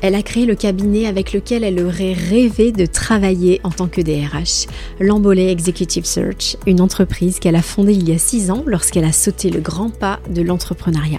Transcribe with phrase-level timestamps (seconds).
[0.00, 4.00] Elle a créé le cabinet avec lequel elle aurait rêvé de travailler en tant que
[4.00, 4.66] DRH,
[5.00, 9.12] Lambolé Executive Search, une entreprise qu'elle a fondée il y a six ans lorsqu'elle a
[9.12, 11.18] sauté le grand pas de l'entrepreneuriat.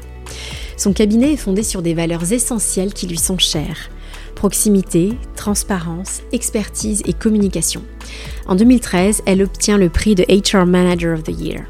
[0.78, 3.90] Son cabinet est fondé sur des valeurs essentielles qui lui sont chères.
[4.36, 7.84] Proximité, transparence, expertise et communication.
[8.48, 11.64] En 2013, elle obtient le prix de HR Manager of the Year.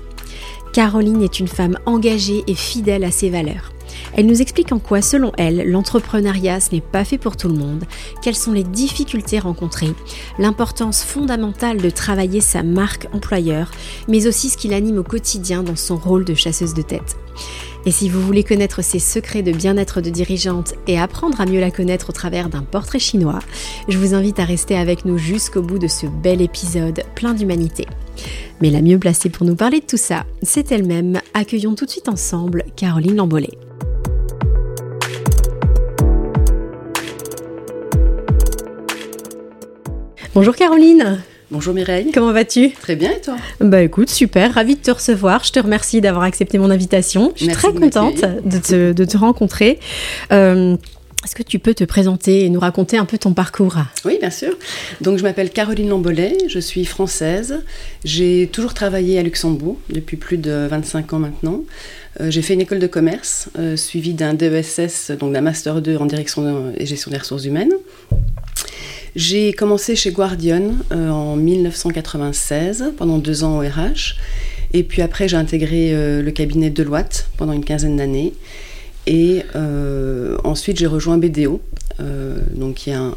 [0.74, 3.72] Caroline est une femme engagée et fidèle à ses valeurs.
[4.16, 7.56] Elle nous explique en quoi, selon elle, l'entrepreneuriat ce n'est pas fait pour tout le
[7.56, 7.84] monde,
[8.22, 9.94] quelles sont les difficultés rencontrées,
[10.38, 13.72] l'importance fondamentale de travailler sa marque employeur,
[14.08, 17.18] mais aussi ce qui l'anime au quotidien dans son rôle de chasseuse de tête.
[17.86, 21.62] Et si vous voulez connaître ses secrets de bien-être de dirigeante et apprendre à mieux
[21.62, 23.40] la connaître au travers d'un portrait chinois,
[23.88, 27.88] je vous invite à rester avec nous jusqu'au bout de ce bel épisode plein d'humanité.
[28.62, 31.22] Mais la mieux placée pour nous parler de tout ça, c'est elle-même.
[31.34, 33.69] Accueillons tout de suite ensemble Caroline Lambollet.
[40.36, 41.24] Bonjour Caroline.
[41.50, 42.12] Bonjour Mireille.
[42.14, 42.70] Comment vas-tu?
[42.70, 43.36] Très bien et toi?
[43.60, 45.44] Bah écoute, super, ravie de te recevoir.
[45.44, 47.32] Je te remercie d'avoir accepté mon invitation.
[47.36, 49.80] Je suis très contente de te, rencontrer.
[50.32, 50.78] Euh,
[51.26, 53.78] est-ce que tu peux te présenter et nous raconter un peu ton parcours?
[54.06, 54.56] Oui, bien sûr.
[55.02, 57.64] Donc, je m'appelle Caroline Lambolet, je suis française.
[58.06, 61.64] J'ai toujours travaillé à Luxembourg depuis plus de 25 ans maintenant.
[62.22, 65.98] Euh, j'ai fait une école de commerce euh, suivie d'un DESS, donc d'un Master 2
[65.98, 67.74] en direction et gestion des ressources humaines.
[69.16, 74.16] J'ai commencé chez Guardian euh, en 1996, pendant deux ans au RH.
[74.74, 78.34] Et puis après, j'ai intégré euh, le cabinet Deloitte pendant une quinzaine d'années.
[79.08, 81.62] Et euh, ensuite, j'ai rejoint BDO,
[82.54, 83.16] donc qui est un,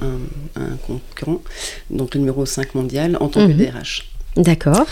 [0.86, 1.42] concurrent,
[1.90, 4.08] donc le numéro 5 mondial, en tant que DRH.
[4.36, 4.42] Mhm.
[4.42, 4.86] D'accord.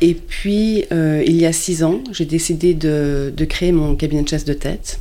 [0.00, 4.28] Et puis, il y a six ans, j'ai décidé de, de, créer mon cabinet de
[4.28, 5.00] chasse de tête,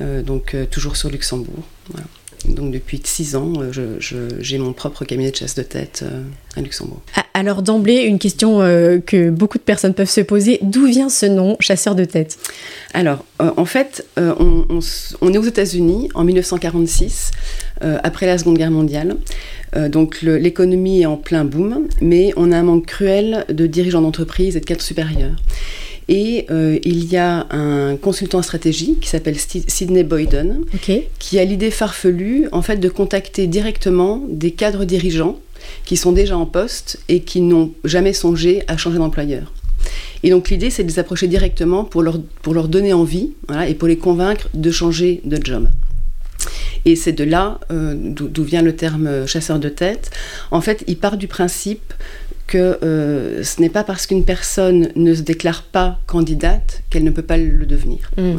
[0.00, 1.64] donc toujours sur Luxembourg.
[1.90, 2.06] Voilà.
[2.48, 3.98] Donc depuis six ans, euh,
[4.40, 6.22] j'ai mon propre cabinet de chasse de tête euh,
[6.56, 7.00] à Luxembourg.
[7.16, 11.08] Ah, alors d'emblée, une question euh, que beaucoup de personnes peuvent se poser, d'où vient
[11.08, 12.38] ce nom chasseur de tête?
[12.94, 17.32] Alors en fait, on, est aux États-Unis en 1946,
[17.82, 19.16] après la Seconde Guerre mondiale.
[19.88, 24.56] donc l'économie est en plein boom, mais on a un manque cruel de dirigeants d'entreprise
[24.56, 25.36] et de cadres supérieurs.
[26.08, 30.60] Et euh, il y a un consultant stratégique qui s'appelle Sidney Boyden,
[31.18, 35.40] qui a l'idée farfelue en fait de contacter directement des cadres dirigeants
[35.84, 39.52] qui sont déjà en poste et qui n'ont jamais songé à changer d'employeur.
[40.22, 43.32] Et donc l'idée, c'est de les approcher directement pour leur, pour leur donner envie
[43.66, 45.68] et pour les convaincre de changer de job.
[46.84, 50.10] Et c'est de là euh, d'où vient le terme chasseur de tête.
[50.52, 51.92] En fait, il part du principe
[52.46, 57.10] que euh, ce n'est pas parce qu'une personne ne se déclare pas candidate qu'elle ne
[57.10, 58.10] peut pas le devenir.
[58.16, 58.36] Mm.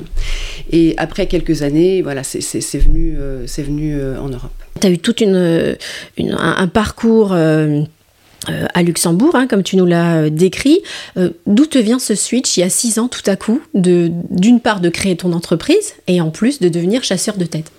[0.72, 4.52] Et après quelques années, voilà, c'est venu, euh, c'est venu euh, en Europe.
[4.80, 5.76] Tu as eu tout une,
[6.18, 10.82] un, parcours à Luxembourg, hein, comme tu nous l'as décrit.
[11.48, 14.80] D'où te vient ce switch il y a six ans tout à coup, d'une part
[14.80, 17.72] de créer ton entreprise et en plus de devenir chasseur de tête?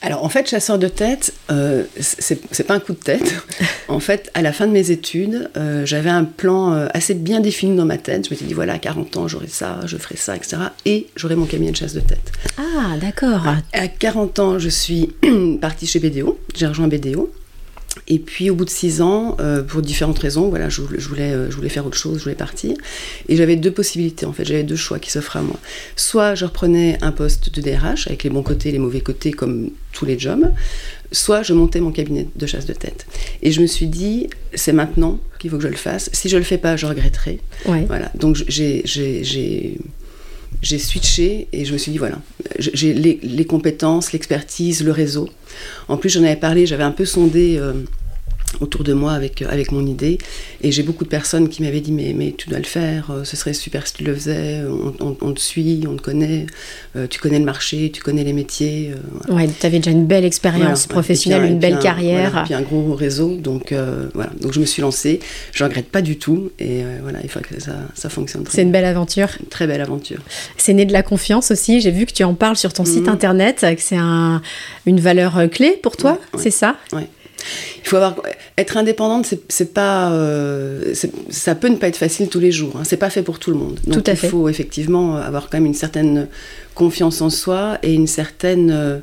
[0.00, 3.34] Alors en fait, chasseur de tête, euh, c'est pas un coup de tête.
[3.88, 7.40] en fait, à la fin de mes études, euh, j'avais un plan euh, assez bien
[7.40, 8.26] défini dans ma tête.
[8.26, 10.58] Je m'étais dit voilà, à 40 ans, j'aurai ça, je ferai ça, etc.
[10.84, 12.32] Et j'aurai mon cabinet de chasse de tête.
[12.58, 13.46] Ah, d'accord.
[13.72, 15.12] À, 40 ans, je suis
[15.60, 16.38] partie chez BDO.
[16.54, 17.32] J'ai rejoint BDO.
[18.08, 21.50] Et puis au bout de six ans, euh, pour différentes raisons, voilà, je, voulais, euh,
[21.50, 22.74] je voulais faire autre chose, je voulais partir.
[23.28, 25.58] Et j'avais deux possibilités en fait, j'avais deux choix qui s'offraient à moi.
[25.94, 29.30] Soit je reprenais un poste de DRH avec les bons côtés et les mauvais côtés
[29.32, 30.50] comme tous les jobs,
[31.12, 33.06] soit je montais mon cabinet de chasse de tête.
[33.42, 36.08] Et je me suis dit, c'est maintenant qu'il faut que je le fasse.
[36.12, 37.40] Si je le fais pas, je regretterai.
[37.64, 38.10] Voilà.
[38.14, 38.82] Donc j'ai
[40.62, 42.18] j'ai switché et je me suis dit voilà,
[42.58, 45.28] j'ai les, compétences, l'expertise, le réseau.
[45.88, 47.60] En plus, j'en avais parlé, j'avais un peu sondé.
[48.60, 50.18] Autour de moi avec, euh, avec mon idée.
[50.62, 53.24] Et j'ai beaucoup de personnes qui m'avaient dit mais, mais tu dois le faire, euh,
[53.24, 54.62] ce serait super si tu le faisais,
[55.00, 56.46] on, te suit, on te connaît,
[56.96, 58.92] euh, tu connais le marché, tu connais les métiers.
[59.28, 62.38] Ouais, tu avais déjà une belle expérience professionnelle, une belle carrière.
[62.38, 63.72] et puis un gros réseau, donc
[64.14, 64.30] voilà.
[64.40, 65.20] Donc je me suis lancée,
[65.52, 68.72] je regrette pas du tout, et voilà, il faut que ça, ça fonctionne C'est une
[68.72, 69.28] belle aventure.
[69.40, 70.18] Une très belle aventure.
[70.56, 73.04] C'est né de la confiance aussi, j'ai vu que tu en parles sur ton site
[73.04, 73.08] mhm.
[73.10, 74.42] internet, que c'est un,
[74.86, 76.76] une valeur clé pour toi, c'est ça?
[76.92, 77.02] Oui.
[77.82, 78.16] Il faut avoir
[78.56, 80.92] être indépendante, c'est pas euh,
[81.30, 82.76] ça peut ne pas être facile tous les jours.
[82.76, 82.82] Hein.
[82.84, 83.78] C'est pas fait pour tout le monde.
[83.86, 86.28] Donc tout à il faut effectivement avoir quand même une certaine
[86.74, 88.98] confiance en soi et une certaine euh,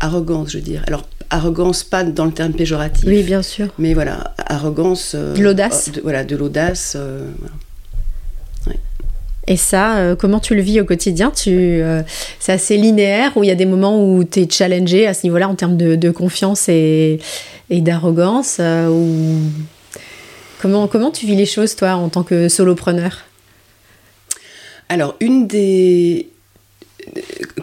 [0.00, 0.82] arrogance, je veux dire.
[0.86, 3.04] Alors arrogance pas dans le terme péjoratif.
[3.06, 3.68] Oui, bien sûr.
[3.78, 5.12] Mais voilà, arrogance.
[5.14, 5.90] Euh, de l'audace.
[6.02, 6.96] voilà, de l'audace.
[6.96, 7.54] Voilà.
[9.48, 11.32] Et ça, euh, comment tu le vis au quotidien?
[11.46, 12.02] Euh,
[12.40, 15.24] C'est assez linéaire ou il y a des moments où tu es challengé à ce
[15.24, 17.20] niveau-là en termes de, confiance et,
[17.70, 19.40] d'arrogance euh, ou...
[20.60, 23.24] comment, comment tu vis les choses, toi, en tant que solopreneur?
[24.88, 26.28] Alors, une des...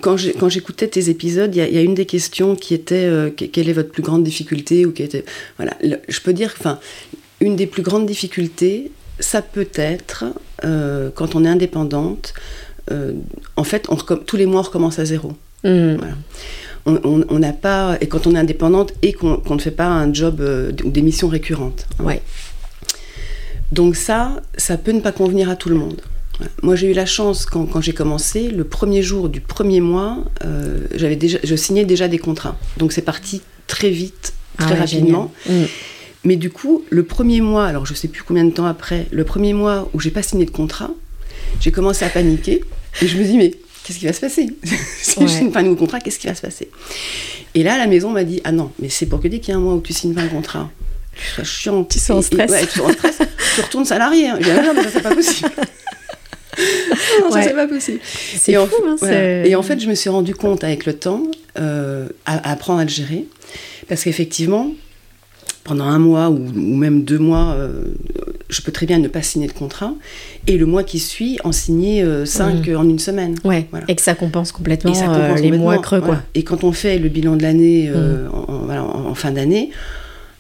[0.02, 3.92] Quand j'écoutais tes épisodes, il y, a une des questions qui était quelle est votre
[3.92, 5.26] plus grande difficulté ou qui était
[5.58, 6.80] voilà, je peux dire, enfin,
[7.42, 10.26] une des plus grandes difficultés, ça peut être,
[10.66, 12.34] euh, quand on est indépendante,
[12.92, 13.14] euh,
[13.56, 15.34] en fait, on tous les mois, on recommence à zéro.
[15.64, 15.98] Hmm.
[16.86, 20.42] On n'a pas, et quand on est indépendante et qu'on ne fait pas un job
[20.42, 21.88] euh, ou des missions récurrentes.
[22.00, 22.04] Hein.
[22.04, 22.22] Ouais.
[23.72, 26.02] Donc ça, ça peut ne pas convenir à tout le monde.
[26.62, 30.26] Moi, j'ai eu la chance quand, quand j'ai commencé, le premier jour du premier mois,
[30.94, 32.58] j'avais déjà, je signais déjà des contrats.
[32.78, 35.32] Donc c'est parti très vite, ah très rapidement.
[36.24, 39.24] Mais du coup, le premier mois, alors je sais plus combien de temps après, le
[39.24, 40.92] premier mois où j'ai pas signé de contrat,
[41.60, 42.64] j'ai commencé à paniquer
[43.02, 43.52] et je me dis mais
[43.84, 44.48] qu'est-ce qui va se passer
[45.02, 46.70] Si je signe pas un nouveau contrat, qu'est-ce qui va se passer?
[47.56, 49.56] Et là, la maison m'a dit ah non, mais c'est pour que dès qu'il y
[49.56, 50.72] a un mois où tu signes pas un contrat,
[51.16, 53.20] tu sois chiant, tu sois en stress, tu, en stress
[53.56, 54.30] tu retournes salarié.
[54.30, 54.38] Hein.
[54.40, 55.50] Je dis, ah non, mais ça c'est pas possible.
[57.22, 58.00] non, ça c'est pas possible.
[58.04, 61.24] C'est fou, hein, Et en fait, je me suis rendu compte avec le temps
[61.60, 63.26] euh, à, à apprendre à le gérer,
[63.88, 64.74] parce qu'effectivement
[65.64, 67.94] pendant un mois ou, même deux mois, euh,
[68.50, 69.94] je peux très bien ne pas signer de contrat,
[70.48, 72.76] et le mois qui suit, en signer euh, cinq mmh.
[72.76, 73.36] en une semaine.
[73.44, 76.02] Ouais, et que ça compense complètement euh, les mois creux.
[76.02, 76.22] Quoi.
[76.36, 78.78] Et quand on fait le bilan de l'année mmh.
[78.78, 79.72] en, fin d'année,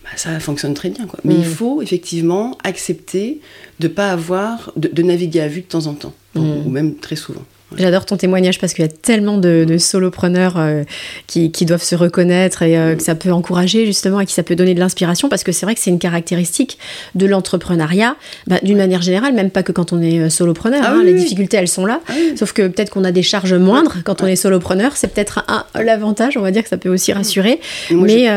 [0.03, 1.05] bah, ça fonctionne très bien.
[1.07, 1.19] Quoi.
[1.23, 1.43] Mais il mmh.
[1.43, 3.39] faut effectivement accepter
[3.79, 7.15] de ne pas avoir, de, naviguer à vue de temps en temps, ou même très
[7.15, 7.43] souvent.
[7.77, 10.83] J'adore ton témoignage parce qu'il y a tellement de, solopreneurs euh,
[11.27, 14.55] qui, doivent se reconnaître et euh, que ça peut encourager justement et que ça peut
[14.55, 16.77] donner de l'inspiration parce que c'est vrai que c'est une caractéristique
[17.15, 18.15] de l'entrepreneuriat
[18.47, 20.81] bah, d'une manière générale, même pas que quand on est euh, solopreneur.
[20.83, 22.01] Ah hein, les difficultés, elles sont là.
[22.09, 24.95] Ah Sauf que peut-être qu'on a des charges moindres quand on est solopreneur.
[24.95, 27.59] C'est peut-être un, l'avantage, on va dire que ça peut aussi rassurer.
[27.91, 28.29] mais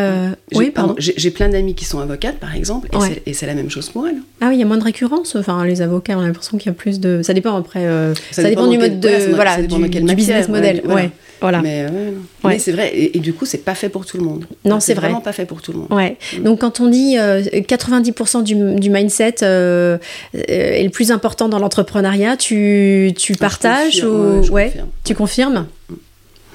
[0.54, 0.94] oui, pardon.
[0.98, 2.88] J'ai plein d'amis qui sont avocates, par exemple,
[3.26, 4.16] et c'est la même chose pour elles.
[4.40, 5.36] Ah oui, il y a moins de récurrence.
[5.36, 7.20] Enfin, les avocats, on a l'impression qu'il y a plus de.
[7.22, 7.86] Ça dépend après.
[8.30, 10.82] Ça, dépend, du mode de voilà, du, business model.
[10.86, 11.60] Ouais, voilà.
[11.62, 14.46] Mais, c'est vrai, et, du coup, c'est pas fait pour tout le monde.
[14.64, 15.92] Non, c'est vraiment pas fait pour tout le monde.
[15.92, 16.16] Ouais.
[16.38, 16.42] Mm.
[16.42, 19.98] Donc, quand on dit 90% euh, du, mindset euh,
[20.34, 24.72] est le plus important dans l'entrepreneuriat, tu, tu partages ou ouais,
[25.04, 25.66] tu confirmes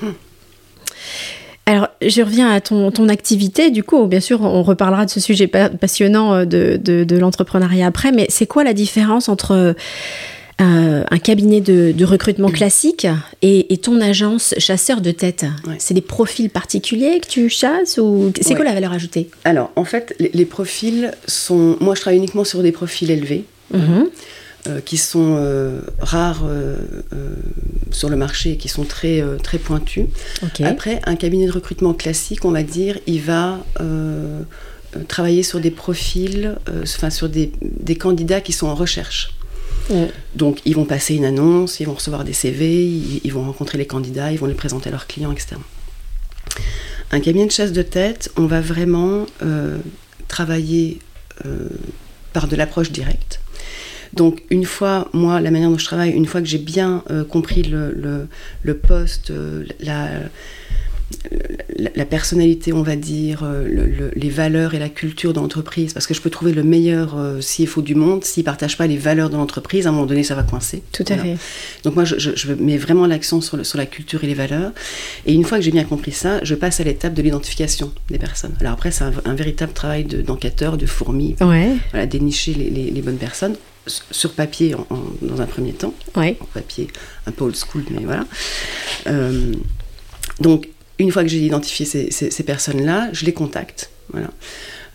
[0.01, 0.07] mm.
[1.67, 3.69] Alors, je reviens à ton, ton, activité.
[3.69, 8.11] Du coup, bien sûr, on reparlera de ce sujet passionnant euh, de, de l'entrepreneuriat après,
[8.11, 9.75] mais c'est quoi la différence entre
[10.61, 13.07] euh, un cabinet de, recrutement classique
[13.41, 15.45] et, ton agence chasseur de tête
[15.79, 19.29] C'est des profils particuliers que tu chasses ou c'est quoi la valeur ajoutée?
[19.43, 21.77] Alors, en fait, les, profils sont.
[21.79, 23.45] Moi, je travaille uniquement sur des profils élevés.
[23.73, 24.09] Mhm.
[24.67, 26.45] Euh, qui sont euh, rares
[27.89, 30.05] sur le marché et qui sont très, très pointus.
[30.63, 33.65] Après, un cabinet de recrutement classique, on va dire, il va
[35.07, 39.33] travailler sur des profils, enfin sur des, des, candidats qui sont en recherche.
[40.35, 42.85] Donc, ils vont passer une annonce, ils vont recevoir des CV,
[43.23, 45.55] ils, vont rencontrer les candidats, ils vont les présenter à leurs clients, etc.
[47.11, 49.77] Un cabinet de chasse de tête, on va vraiment euh,
[50.27, 50.99] travailler
[51.45, 51.67] euh,
[52.33, 53.41] par de l'approche directe.
[54.13, 57.23] Donc, une fois, moi, la manière dont je travaille, une fois que j'ai bien euh,
[57.23, 58.27] compris le,
[58.63, 59.31] le poste,
[59.79, 60.09] la
[61.77, 66.13] la, personnalité, on va dire, euh, les valeurs et la culture de l'entreprise, parce que
[66.13, 69.29] je peux trouver le meilleur euh, CFO du monde, s'il ne partage pas les valeurs
[69.29, 70.83] de l'entreprise, à un moment donné, ça va coincer.
[70.91, 71.37] Tout à fait.
[71.83, 74.71] Donc moi, je, mets vraiment l'accent sur, la culture et les valeurs.
[75.25, 78.19] Et une fois que j'ai bien compris ça, je passe à l'étape de l'identification des
[78.19, 78.53] personnes.
[78.59, 83.55] Alors après, c'est un, véritable travail d'enquêteur, de, fourmi, voilà, dénicher les, bonnes personnes
[83.87, 84.75] sur papier
[85.21, 85.93] dans un premier temps.
[86.15, 86.87] En papier
[87.25, 88.25] un peu old school, mais voilà.
[89.07, 89.53] Euh,
[90.39, 90.67] donc
[90.99, 93.89] une fois que j'ai identifié ces, personnes-là, je les contacte.
[94.11, 94.29] Voilà.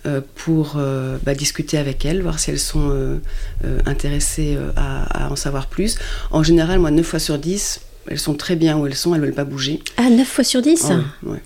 [0.07, 3.19] Euh, pour euh, bah, discuter avec elles, voir si elles sont euh,
[3.87, 5.99] intéressées à, en savoir plus.
[6.31, 9.21] En général, moi, 9 fois sur 10, elles sont très bien où elles sont, elles
[9.21, 9.83] ne veulent pas bouger.
[9.97, 11.43] Ah, 9 fois sur 10 ah, ouais.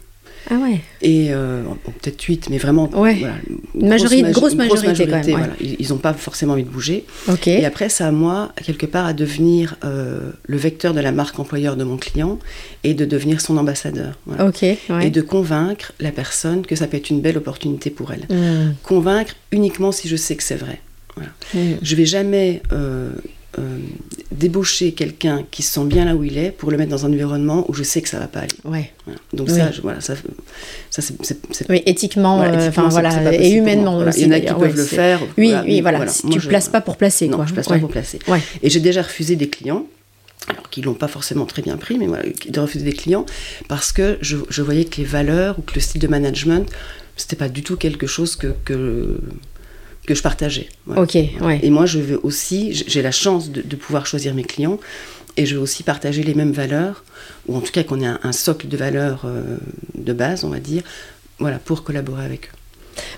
[0.49, 0.81] Ah ouais.
[1.03, 1.63] Et euh,
[2.01, 2.89] peut-être 8, mais vraiment.
[2.95, 3.17] Ouais.
[3.17, 3.35] Voilà,
[3.75, 5.31] une, majorité, une grosse, majorité, quand même.
[5.31, 5.53] Voilà.
[5.61, 7.05] Ils n'ont pas forcément envie de bouger.
[7.29, 7.49] Ok.
[7.49, 11.39] Et après, c'est à moi, quelque part, à devenir euh, le vecteur de la marque
[11.39, 12.39] employeur de mon client
[12.85, 14.19] et de devenir son ambassadeur.
[14.27, 14.47] Voilà.
[14.47, 15.07] Ouais.
[15.07, 18.27] Et de convaincre la personne que ça peut être une belle opportunité pour elle.
[18.35, 18.75] Mm.
[18.83, 20.81] Convaincre uniquement si je sais que c'est vrai.
[21.17, 21.31] Voilà.
[21.55, 21.79] Mm.
[21.83, 23.11] Je vais jamais euh,
[23.61, 23.79] euh,
[24.33, 27.11] débaucher quelqu'un qui se sent bien là où il est pour le mettre dans un
[27.13, 28.49] environnement où je sais que ça va pas aller.
[28.65, 28.91] Ouais.
[29.05, 29.21] Voilà.
[29.33, 29.55] Donc Oui.
[29.57, 30.15] ça, je- voilà, ça,
[30.91, 33.95] ça c'est- Oui, éthiquement, voilà, euh, éthiquement, voilà, pas et humainement.
[33.97, 34.11] Voilà.
[34.11, 34.21] aussi.
[34.23, 35.21] Il y en a qui peuvent le faire.
[35.39, 35.97] Oui, voilà, oui, voilà.
[35.99, 36.13] voilà.
[36.13, 37.47] si Moi, tu je- places pas pour placer, non, quoi.
[37.47, 37.77] je place Ouais.
[37.77, 38.19] pas pour placer.
[38.29, 38.41] Ouais.
[38.63, 39.87] Et j'ai déjà refusé des clients,
[40.49, 43.27] alors qu'ils l'ont pas forcément très bien pris, mais voilà, de refuser des clients
[43.69, 46.69] parce que je, je voyais que les valeurs ou que le style de management,
[47.17, 49.21] c'était pas du tout quelque chose que, que,
[50.11, 50.69] que je partageais.
[50.87, 51.03] Voilà.
[51.03, 51.61] Ok, ouais.
[51.63, 54.81] Et moi, je veux aussi, j'ai la chance de, de pouvoir choisir mes clients
[55.37, 57.05] et je veux aussi partager les mêmes valeurs,
[57.47, 59.59] ou en tout cas qu'on ait un, un socle de valeurs euh,
[59.95, 60.83] de base, on va dire,
[61.39, 62.60] voilà, pour collaborer avec eux.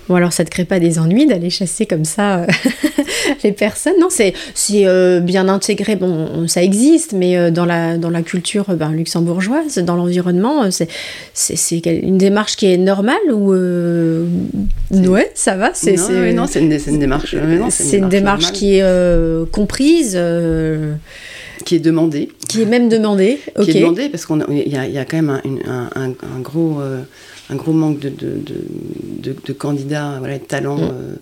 [0.07, 2.45] Bon, alors ça te crée pas des ennuis d'aller chasser comme ça euh,
[3.43, 3.93] les personnes?
[3.99, 4.33] Non, c'est
[4.85, 5.95] euh, bien intégré.
[5.95, 10.63] Bon, on- ça existe, mais euh, dans la dans la culture ben, luxembourgeoise, dans l'environnement,
[10.65, 10.69] euh,
[11.33, 13.49] c'est une démarche qui est normale ou
[14.91, 15.71] ouais, ça va?
[15.73, 17.35] C'est non, oui, non, c'est une, une démarche.
[17.69, 20.19] c'est une démarche normale, qui est comprise,
[21.65, 22.29] qui est demandée.
[22.47, 23.39] qui est même demandée.
[23.57, 23.65] Ok.
[23.65, 24.35] qui est demandé parce qu'il
[24.67, 27.01] y y a quand même un, un- un- un gros, euh,
[27.53, 28.55] un gros manque de, de, de,
[29.31, 30.91] de- de candidats, voilà, de talents Mm.
[30.91, 31.15] euh,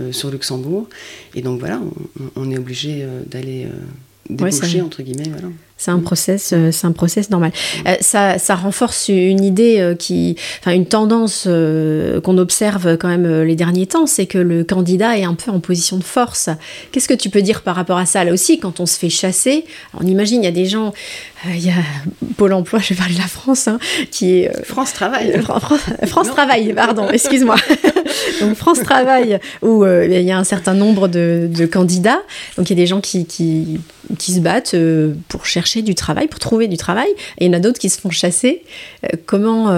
[0.00, 0.88] euh, sur Luxembourg.
[1.34, 3.66] Et donc voilà, on, on est obligé euh, d'aller
[4.30, 5.30] Ouais, débaucher, entre guillemets.
[5.30, 5.48] Voilà.
[5.80, 7.52] C'est un process, euh, c'est un process normal.
[7.86, 11.44] Euh, ça, ça renforce une idée euh, qui, enfin une tendance
[12.24, 15.60] qu'on observe quand même les derniers temps, c'est que le candidat est un peu en
[15.60, 16.50] position de force.
[16.92, 18.24] Qu'est-ce que tu peux dire par rapport à ça?
[18.24, 19.64] Là aussi quand on se fait chasser
[19.98, 20.92] On imagine il y a des gens,
[21.46, 21.74] il y a
[22.36, 23.78] Pôle Emploi, je vais parler de la France, hein,
[24.10, 25.40] qui est France Travail.
[25.42, 26.28] Fran- Fran- France.
[26.28, 27.56] Travail, pardon, excuse-moi.
[28.40, 32.20] Donc France Travail, où euh, il y a un certain nombre de, candidats.
[32.56, 33.78] Donc il y a des gens qui, qui,
[34.18, 37.08] se battent euh, pour chercher du travail, pour trouver du travail.
[37.38, 38.62] Et il y en a d'autres qui se font chasser.
[39.04, 39.68] Euh, comment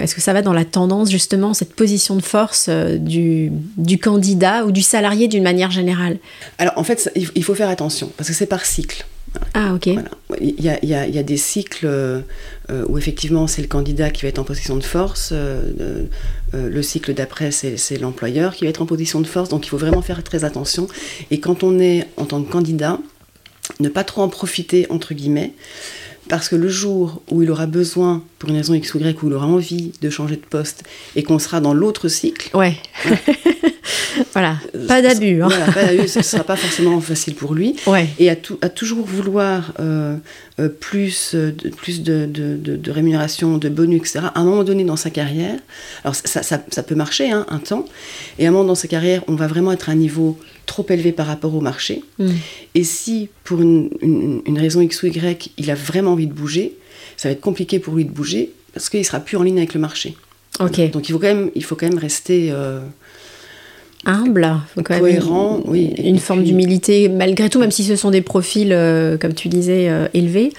[0.00, 3.50] est-ce que ça va dans la tendance, justement, cette position de force du,
[4.00, 6.18] candidat ou du salarié d'une manière générale?
[6.58, 9.04] Alors en fait, il faut faire attention parce que c'est par cycle.
[9.54, 9.86] Ah, ok.
[10.40, 12.22] Il y a, il y a- il y a des cycles euh,
[12.88, 16.04] où effectivement c'est le candidat qui va être en position de force, euh,
[16.54, 19.70] euh, le cycle d'après c'est l'employeur qui va être en position de force, donc il
[19.70, 20.86] faut vraiment faire très attention.
[21.30, 22.98] Et quand on est en tant que candidat,
[23.80, 25.52] ne pas trop en profiter entre guillemets,
[26.28, 29.28] parce que le jour où il aura besoin, pour une raison X ou Y, où
[29.28, 30.84] il aura envie de changer de poste
[31.16, 32.76] et qu'on sera dans l'autre cycle, Ouais.
[34.32, 34.56] voilà.
[34.86, 35.42] Pas d'abus.
[35.42, 35.48] Hein.
[35.48, 37.76] voilà, pas d'abus, ce ne sera pas forcément facile pour lui.
[37.86, 38.08] Ouais.
[38.18, 40.16] et à, tou- à toujours vouloir euh,
[40.60, 44.44] euh, plus, euh, de, plus de, de- de- de rémunération, de bonus, etc., à un
[44.44, 45.58] moment donné dans sa carrière,
[46.04, 47.84] alors ça, ça- ça peut marcher hein, un temps,
[48.38, 50.86] et à un moment dans sa carrière, on va vraiment être à un niveau trop
[50.88, 52.02] élevé par rapport au marché.
[52.18, 52.28] Mm.
[52.76, 56.32] Et si, pour une, une- une raison X ou Y, il a vraiment envie de
[56.32, 56.74] bouger,
[57.16, 59.74] ça va être compliqué pour lui de bouger, parce qu'il sera plus en ligne avec
[59.74, 60.14] le marché.
[60.60, 60.78] Ok.
[60.92, 62.48] Donc il faut quand même, il faut quand même rester...
[62.52, 62.80] euh,
[64.04, 67.96] humble, faut quand même Cohérent, une, oui, une forme d'humilité malgré tout, même si ce
[67.96, 70.52] sont des profils, euh, comme tu disais, euh, élevés.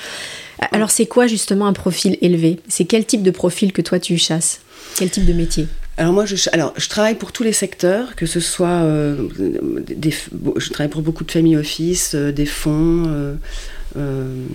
[0.73, 2.59] Alors c'est quoi justement un profil élevé?
[2.67, 4.59] C'est quel type de profil que toi tu chasses?
[4.97, 5.67] Quel type de métier?
[5.99, 10.69] Alors moi, je, alors, je travaille pour tous les secteurs, que ce soit, euh, je
[10.69, 13.03] travaille pour beaucoup de familles office, euh, des fonds,
[13.97, 14.45] euh,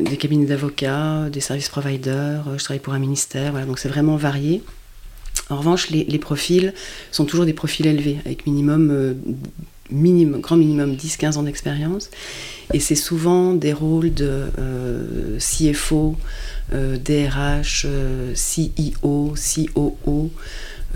[0.00, 4.16] des cabinets d'avocats, des services providers, je travaille pour un ministère, voilà, donc c'est vraiment
[4.16, 4.62] varié.
[5.50, 6.72] En revanche, les, profils
[7.10, 9.14] sont toujours des profils élevés, avec minimum,
[9.90, 12.08] minimum grand minimum 10-15 ans d'expérience.
[12.72, 14.46] Et c'est souvent des rôles de
[15.38, 16.16] CFO,
[16.72, 20.30] DRH, euh, CEO, COO,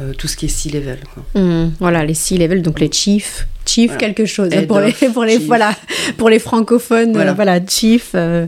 [0.00, 0.98] euh, tout ce qui est C-level.
[1.34, 3.46] Hum, Voilà, les C-level, donc les chiefs.
[3.66, 4.00] Chief Voilà.
[4.00, 4.48] quelque chose.
[4.52, 5.46] Head Pour les, pour, les, chief.
[5.46, 5.74] voilà,
[6.16, 7.32] pour les francophones, Voilà.
[7.34, 8.46] voilà, chief, euh,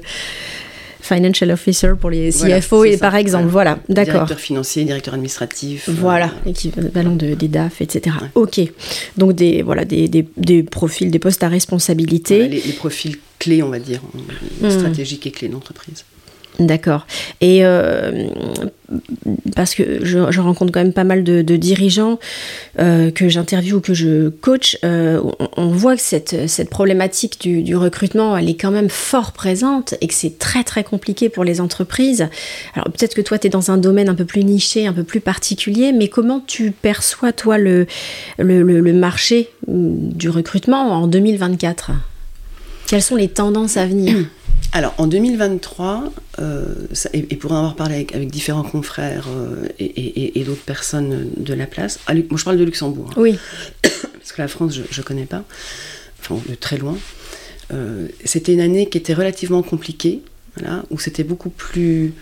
[1.01, 2.99] financial officer pour les CFO, et ça.
[2.99, 3.47] par exemple.
[3.49, 4.13] Voilà, d'accord.
[4.25, 5.89] Directeur financier, directeur administratif.
[5.89, 8.17] euh, Voilà, l'équivalent de, des DAF, etc.
[8.23, 8.29] Ouais.
[8.35, 8.61] Ok.
[9.19, 12.49] Donc des, voilà, des, des, des profils, des postes à responsabilité.
[12.49, 14.01] les profils clés, on va dire,
[14.63, 14.71] Hmm.
[14.71, 16.05] stratégiques et clés d'entreprise.
[16.61, 17.07] D'accord.
[17.41, 18.29] Et euh,
[19.57, 22.21] parce que je, rencontre quand même pas mal de, dirigeants
[22.79, 25.21] euh, que j'interviewe ou que je coach, euh,
[25.57, 30.07] on, voit que cette, cette problématique du, recrutement, elle est quand même fort présente et
[30.07, 32.29] que c'est très très compliqué pour les entreprises.
[32.75, 35.05] Alors peut-être que toi, tu es dans un domaine un peu plus niché, un peu
[35.05, 37.87] plus particulier, mais comment tu perçois, toi, le-
[38.39, 41.91] le marché mm, du recrutement en 2024
[42.87, 44.15] Quelles sont les tendances à venir?
[44.75, 46.13] Alors en 2023,
[47.13, 49.27] et, pour en avoir parlé avec, différents confrères
[49.79, 53.11] et, d'autres personnes de la place, moi je parle de Luxembourg.
[53.13, 53.21] Hein.
[53.21, 53.39] Oui.
[53.83, 55.45] Parce que la France, je ne connais pas,
[56.21, 56.97] enfin de très loin.
[58.25, 60.23] c'était une année qui était relativement compliquée,
[60.57, 62.13] voilà, où c'était beaucoup plus,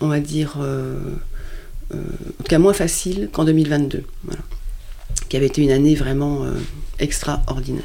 [0.00, 4.04] on va dire, en tout cas moins facile qu'en 2022.
[4.24, 4.42] Voilà
[5.32, 6.52] qui avait été une année vraiment euh,
[6.98, 7.82] extraordinaire.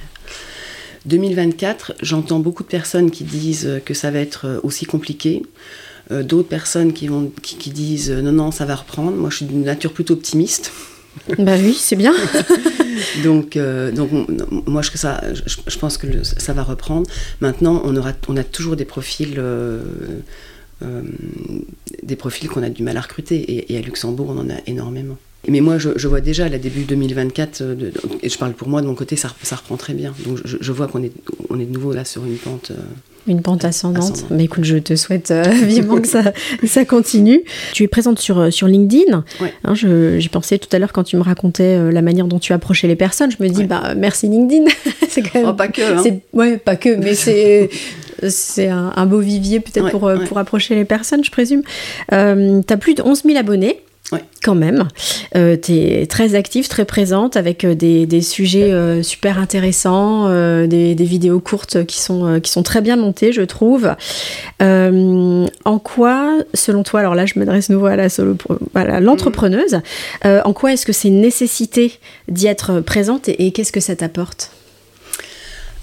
[1.08, 5.42] 2024, j'entends beaucoup de personnes qui disent que ça va être euh, aussi compliqué.
[6.12, 9.12] Euh, d'autres personnes qui, vont, qui, disent non, non, ça va reprendre.
[9.12, 10.72] Moi, je suis d'une nature plutôt optimiste.
[11.40, 12.14] Bah oui, c'est bien.
[13.24, 14.12] donc, donc
[14.68, 17.10] moi, je, ça, je, pense que ça va reprendre.
[17.42, 19.42] Maintenant, on, aura, on a toujours des profils,
[22.04, 23.74] des profils qu'on a du mal à recruter.
[23.74, 25.18] Et, à Luxembourg, on en a énormément.
[25.48, 27.92] Mais moi, je, vois déjà, à début 2024, euh,
[28.22, 30.14] et je parle pour moi de mon côté, ça, reprend très bien.
[30.26, 31.12] Donc je, vois qu'on est,
[31.50, 32.72] on est de nouveau là sur une pente.
[32.72, 32.82] Euh,
[33.28, 34.26] une pente ascendante.
[34.30, 36.34] Mais écoute, je te souhaite euh, vivement que ça,
[36.66, 37.44] ça continue.
[37.74, 39.24] Tu es présente sur, sur LinkedIn.
[39.64, 42.88] Hein, J'y pensais tout à l'heure quand tu me racontais la manière dont tu approchais
[42.88, 43.32] les personnes.
[43.32, 44.66] Je me dis, bah, merci LinkedIn.
[45.10, 45.50] c'est quand même.
[45.50, 46.10] Oh, pas que.
[46.10, 46.20] Hein.
[46.34, 47.70] Ouais, pas que, mais c'est.
[48.30, 51.62] c'est un, beau vivier peut-être pour, pour approcher les personnes, je présume.
[52.10, 53.82] tu as plus de 11 000 abonnés.
[54.14, 54.24] Ouais.
[54.42, 54.88] Quand même.
[55.36, 60.30] Euh, tu es très active, très présente, avec euh, des, sujets euh, super intéressants,
[60.66, 63.90] des, vidéos courtes qui sont, qui sont très bien montées, je trouve.
[64.62, 68.36] en quoi, selon toi, alors là je m'adresse nouveau à la solo,
[68.74, 69.80] l'entrepreneuse,
[70.24, 71.94] en quoi est-ce que c'est une nécessité
[72.30, 74.52] d'y être présente et qu'est-ce que ça t'apporte?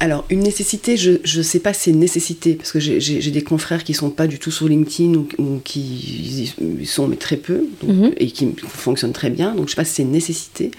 [0.00, 3.42] Alors, une nécessité, je ne sais pas si c'est une nécessité, parce que j'ai des
[3.42, 7.36] confrères qui ne sont pas du tout sur LinkedIn ou, qui y sont mais très
[7.36, 8.12] peu, mhm.
[8.16, 10.70] et qui fonctionnent très bien, donc je ne sais pas si c'est une nécessité.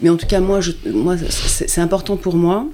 [0.00, 2.68] Mais en tout cas, moi, moi c'est important pour moi,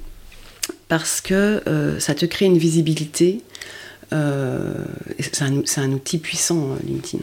[0.88, 3.42] parce que euh, ça te crée une visibilité.
[4.14, 4.72] Euh,
[5.20, 7.22] c'est un, outil puissant, euh, LinkedIn.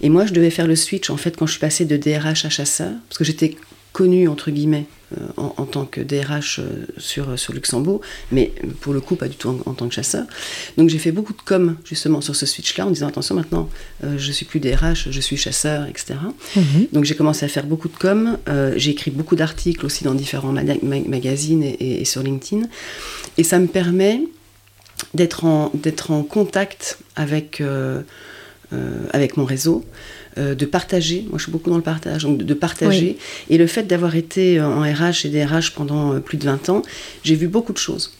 [0.00, 2.44] Et moi, je devais faire le switch, en fait, quand je suis passée de DRH
[2.44, 3.56] à chasseur, parce que j'étais
[3.92, 4.86] connue, entre guillemets,
[5.18, 8.00] euh, en, tant que DRH euh, sur, sur Luxembourg,
[8.30, 10.24] mais pour le coup pas du tout en, tant que chasseur.
[10.76, 13.68] Donc j'ai fait beaucoup de com justement sur ce switch-là en disant attention maintenant
[14.04, 16.14] euh, je suis plus DRH, je suis chasseur, etc.
[16.56, 16.88] Mhm.
[16.92, 18.38] Donc j'ai commencé à faire beaucoup de com,
[18.76, 22.66] j'ai écrit beaucoup d'articles aussi dans différents magazines et, sur LinkedIn,
[23.38, 24.22] et ça me permet
[25.14, 25.72] d'être en,
[26.08, 27.62] en contact avec,
[29.12, 29.84] avec mon réseau.
[30.38, 31.26] Euh, de partager.
[31.28, 33.18] Moi, je suis beaucoup dans le partage, donc de, partager.
[33.50, 36.70] Et le fait d'avoir été euh, en RH et DRH pendant euh, plus de 20
[36.70, 36.82] ans,
[37.22, 38.14] j'ai vu beaucoup de choses.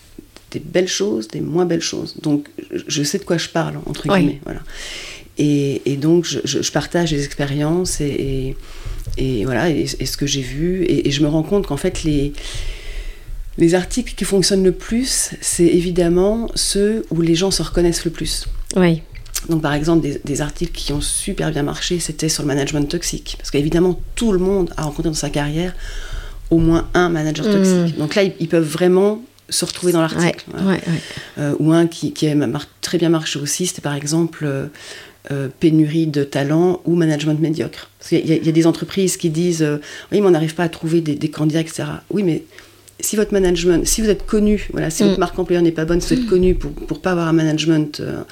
[0.51, 2.17] Des belles choses, des moins belles choses.
[2.21, 2.49] Donc,
[2.87, 4.41] je sais de quoi je parle, entre guillemets.
[4.45, 4.61] Voilà.
[5.39, 8.57] Et, donc, je, partage les expériences et,
[9.17, 10.85] et, voilà, et, ce que j'ai vu.
[10.87, 12.35] Et, je me rends compte qu'en fait, les,
[13.57, 18.11] les articles qui fonctionnent le plus, c'est évidemment ceux où les gens se reconnaissent le
[18.11, 18.47] plus.
[18.77, 19.01] Oui.
[19.49, 23.35] Donc par exemple, des, articles qui ont super bien marché, c'était sur le management toxique.
[23.39, 25.75] Parce qu'évidemment, tout le monde a rencontré dans sa carrière
[26.51, 27.53] au moins un manager mm.
[27.53, 27.99] toxique.
[27.99, 30.45] Donc là, ils, peuvent vraiment se retrouver dans l'article.
[31.39, 32.35] Euh, ou un qui, qui a
[32.81, 34.67] très bien marché aussi, c'était par exemple euh,
[35.31, 37.91] euh, pénurie de talent ou management médiocre.
[37.99, 39.67] Parce qu'il y, a des entreprises qui disent
[40.13, 41.85] Oui, mais on n'arrive pas à trouver des, des candidats, etc.
[42.11, 42.45] Oui, mais
[43.03, 45.21] si votre management, si vous êtes connu, voilà, si votre mm.
[45.21, 48.01] marque employeur n'est pas bonne, si vous êtes connu pour ne pas avoir un management,
[48.01, 48.23] euh,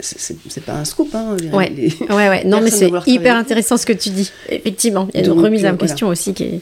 [0.00, 1.14] c'est pas un scoop.
[1.14, 1.72] Hein, ouais.
[2.10, 2.44] ouais, ouais.
[2.44, 4.30] Non, mais c'est hyper intéressant ce que tu dis.
[4.48, 6.60] Effectivement, il y a une remise en euh, question aussi qui est.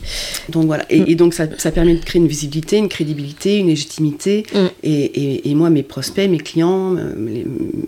[0.48, 1.14] Donc voilà, et, mm.
[1.16, 4.44] donc ça, ça, permet de créer une visibilité, une crédibilité, une légitimité.
[4.54, 4.58] Mm.
[4.82, 7.44] Et, et, moi, mes prospects, mes clients, mes,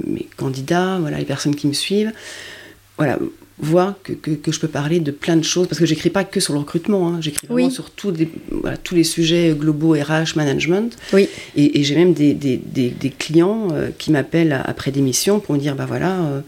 [0.06, 2.12] mes candidats, voilà, les personnes qui me suivent,
[2.96, 3.18] voilà,
[3.58, 6.40] voir que, que, je peux parler de plein de choses, parce que j'écris pas que
[6.40, 7.18] sur le recrutement, hein.
[7.20, 10.94] j'écris vraiment sur tous les, voilà, tous les sujets globaux RH, management.
[11.14, 11.28] Oui.
[11.56, 15.60] Et, j'ai même des, des, des, clients euh, qui m'appellent après des missions pour me
[15.60, 16.40] dire, bah voilà, euh,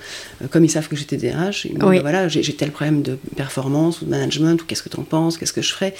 [0.50, 3.16] comme ils savent que j'étais DRH, ils me disent, bah voilà, j'ai tel problème de
[3.36, 5.94] performance ou de management, ou qu'est-ce que tu en penses, qu'est-ce que je ferais?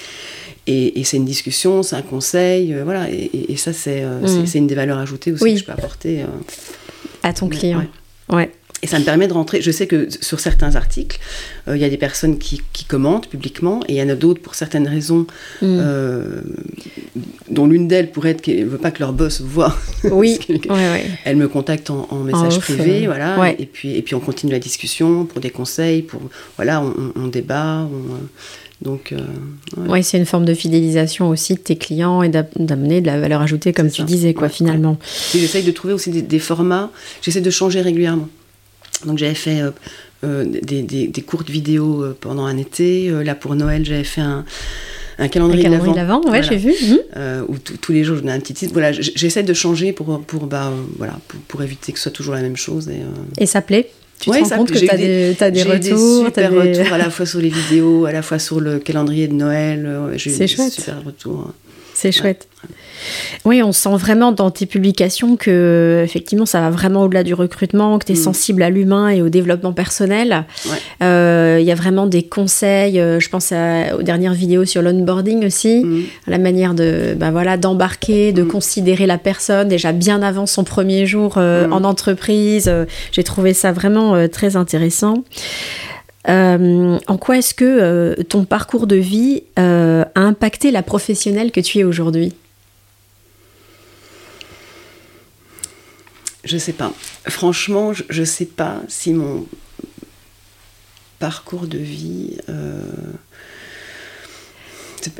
[0.67, 4.45] Et, c'est une discussion, c'est un conseil, euh, voilà, et, ça c'est mm.
[4.45, 6.23] c'est une des valeurs ajoutées aussi que je peux apporter.
[7.23, 7.83] à ton client.
[8.29, 8.51] ouais.
[8.81, 9.61] Et ça me permet de rentrer.
[9.61, 11.19] Je sais que sur certains articles,
[11.67, 14.41] euh, il y a des personnes qui, commentent publiquement, et il y en a d'autres
[14.41, 15.27] pour certaines raisons,
[15.61, 15.65] mm.
[15.65, 16.41] euh,
[17.51, 19.75] dont l'une d'elles pourrait être qu'elle ne veut pas que leur boss voit.
[20.11, 20.39] Oui.
[21.25, 23.53] Elle me contacte en, message privé, euh, voilà.
[23.59, 26.21] Et puis et puis on continue la discussion pour des conseils, pour
[26.55, 26.81] voilà,
[27.15, 27.87] on, débat.
[28.81, 29.13] donc,
[29.77, 33.41] oui, c'est une forme de fidélisation aussi de tes clients et d'amener de la valeur
[33.41, 34.97] ajoutée, comme tu disais, quoi, finalement.
[35.33, 36.91] J'essaye de trouver aussi des formats.
[37.21, 38.29] J'essaie de changer régulièrement.
[39.05, 39.71] Donc j'avais fait euh,
[40.23, 43.09] euh, des, courtes vidéos euh, pendant un été.
[43.23, 44.43] là pour Noël, j'avais fait un,
[45.17, 46.41] un calendrier, Un calendrier de l'avant, ouais, Voilà.
[46.41, 46.73] j'ai vu.
[47.17, 48.73] Euh, où tous les jours je donne un petit titre.
[48.73, 52.33] Voilà, j'essaie de changer pour, pour, bah, voilà, pour, pour éviter que ce soit toujours
[52.35, 52.89] la même chose.
[52.89, 53.05] Et, euh,
[53.37, 55.49] Et ça plaît Tu Ouais, te rends ça compte que tu as des- des, t'as
[55.51, 58.59] des retours super des- retours à la fois sur les vidéos, à la fois sur
[58.59, 59.89] le calendrier de Noël.
[60.15, 60.71] J'ai eu C'est des chouette.
[60.73, 61.53] super retours.
[62.01, 62.47] C'est chouette.
[63.43, 67.99] Oui, on sent vraiment dans tes publications que effectivement ça va vraiment au-delà du recrutement,
[67.99, 68.23] que tu es Mm.
[68.23, 70.45] sensible à l'humain et au développement personnel.
[70.65, 70.77] Ouais.
[71.03, 74.81] Euh, Il y a vraiment des conseils, euh, je pense à- aux dernières vidéos sur
[74.81, 76.03] l'onboarding aussi, Mm.
[76.27, 78.47] la manière de bah voilà d'embarquer, de Mm.
[78.47, 81.73] considérer la personne déjà bien avant son premier jour euh, Mm.
[81.73, 82.71] en entreprise.
[83.11, 85.23] J'ai trouvé ça vraiment très intéressant.
[86.27, 91.51] Euh, en quoi est-ce que euh, ton parcours de vie euh, a impacté la professionnelle
[91.51, 92.33] que tu es aujourd'hui?
[96.43, 96.91] Je sais pas.
[97.27, 99.45] Franchement, je, je sais pas si mon
[101.19, 102.37] parcours de vie.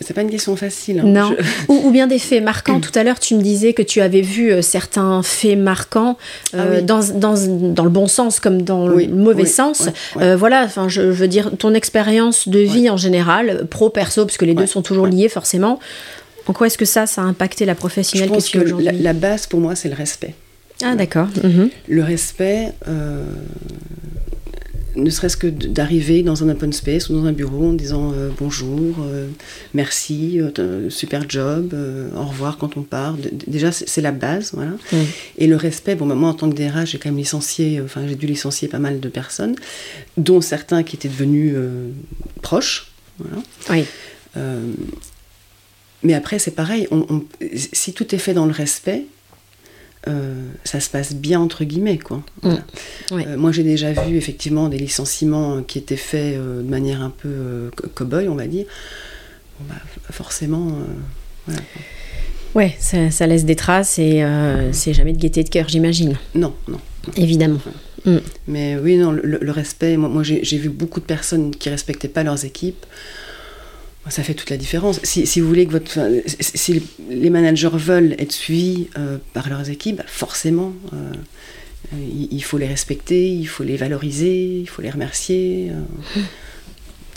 [0.01, 0.99] C'est- pas une question facile.
[0.99, 1.03] hein.
[1.05, 1.33] Non.
[1.37, 2.79] Je- Ou, ou bien des faits marquants.
[2.79, 6.17] Tout à l'heure, tu me disais que tu avais vu euh, certains faits marquants
[6.53, 6.83] euh, Ah oui.
[6.83, 7.35] dans, dans,
[7.73, 9.89] dans le bon sens comme dans Oui, le mauvais oui, sens.
[10.17, 14.25] Euh, voilà, enfin, je, je veux dire, ton expérience de vie en général, pro, perso,
[14.25, 15.79] parce que les deux sont toujours liés forcément.
[16.47, 18.91] En quoi est-ce que ça, ça a impacté la Je professionnelle que tu que la,
[18.91, 20.33] la base pour moi, c'est le respect.
[20.83, 21.27] Ah, d'accord.
[21.43, 21.69] Mhm.
[21.89, 22.73] Le respect,
[24.99, 28.29] ne serait-ce que d'arriver dans un open space ou dans un bureau en disant euh,
[28.37, 29.27] bonjour, euh,
[29.73, 31.73] merci, euh, super job,
[32.15, 33.15] au revoir quand on part.
[33.47, 34.71] Déjà, c'est la base, voilà.
[34.91, 34.97] Mm.
[35.37, 38.07] Et le respect, bon, bah, moi en tant que DRH, j'ai quand même licencié, enfin
[38.07, 39.55] j'ai dû licencier pas mal de personnes,
[40.17, 41.55] dont certains qui étaient devenus
[42.41, 43.41] proches, voilà.
[43.69, 43.85] Oui.
[46.03, 46.87] Mais après, c'est pareil.
[46.91, 47.25] on- on-
[47.73, 49.03] si tout est fait dans le respect,
[50.09, 52.21] euh, ça se passe bien entre guillemets, quoi.
[52.41, 52.59] Voilà.
[53.11, 53.25] Ouais.
[53.27, 57.09] Euh, moi, j'ai déjà vu effectivement des licenciements qui étaient faits euh, de manière un
[57.11, 58.65] peu co- cow-boy, on va dire.
[59.59, 59.75] Bon, bah,
[60.11, 60.71] forcément,
[61.45, 61.61] voilà.
[62.55, 64.25] Ouais, ça, ça laisse des traces et
[64.71, 66.17] c'est jamais de gaieté de cœur, j'imagine.
[66.33, 66.79] Non, non.
[67.15, 67.59] Évidemment.
[68.47, 69.97] Mais oui, non, le, le respect.
[69.97, 72.85] Moi, moi, j'ai j'ai vu beaucoup de personnes qui respectaient pas leurs équipes.
[74.09, 74.99] Moi, Ça fait toute la différence.
[75.03, 75.99] Si, si vous voulez que votre,
[76.39, 81.11] si- les managers veulent être suivis euh, par leurs équipes, bah, forcément, euh,
[81.93, 85.69] il, il faut les respecter, il faut les valoriser, il faut les remercier.
[85.71, 86.21] euh.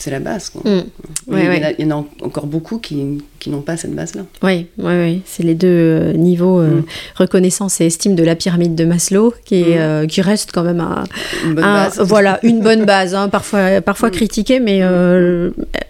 [0.02, 0.50] c'est la base.
[0.50, 0.62] Quoi.
[0.68, 0.74] Mm.
[0.74, 0.82] Ouais,
[1.28, 1.64] il, y en ouais.
[1.64, 4.22] a, il y en a encore beaucoup qui, qui n'ont pas cette base-là.
[4.42, 5.22] Oui, oui, oui.
[5.24, 6.84] c'est les deux euh, niveaux euh, Mm.
[7.16, 9.80] reconnaissance et estime de la pyramide de Maslow qui, est, Mm.
[9.80, 11.04] euh, qui reste quand même un,
[11.44, 12.00] Une bonne un- base.
[12.00, 14.80] voilà une bonne base, hein, parfois parfois critiquée, mais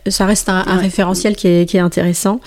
[0.08, 0.82] ça reste un, un Ouais.
[0.82, 2.40] référentiel qui est, qui est intéressant.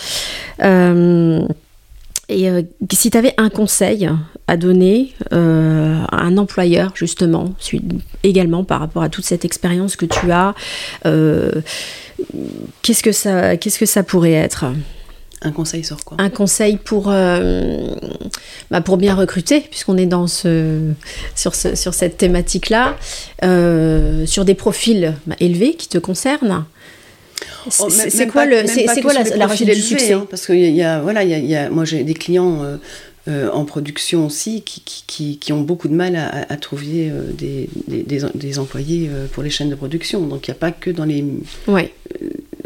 [2.30, 4.10] Et euh, si tu avais un conseil
[4.48, 7.54] à donner euh, à un employeur, justement,
[8.24, 10.56] également par rapport à toute cette expérience que tu as,
[11.06, 11.52] euh,
[12.82, 14.66] qu'est-ce que ça, qu'est-ce que ça pourrait être?
[15.42, 16.18] Un conseil sur quoi?
[16.20, 20.94] Un conseil pour, bah, pour bien recruter, puisqu'on est dans ce,
[21.36, 22.96] sur, ce, sur cette thématique-là,
[24.26, 26.66] sur des profils bah, élevés qui te concernent.
[27.70, 30.54] C'est Oh, c'est quoi, le, c'est, quoi la, la recette du succès hein, Parce que
[30.54, 32.78] y a- voilà, y a- y a- moi j'ai des clients euh,
[33.28, 37.32] euh, en production aussi qui, qui, qui- qui ont beaucoup de mal à, trouver euh,
[37.34, 40.22] des, des, des- des employés pour les chaînes de production.
[40.28, 41.24] Donc il n'y a pas que dans les,
[41.68, 41.92] Ouais.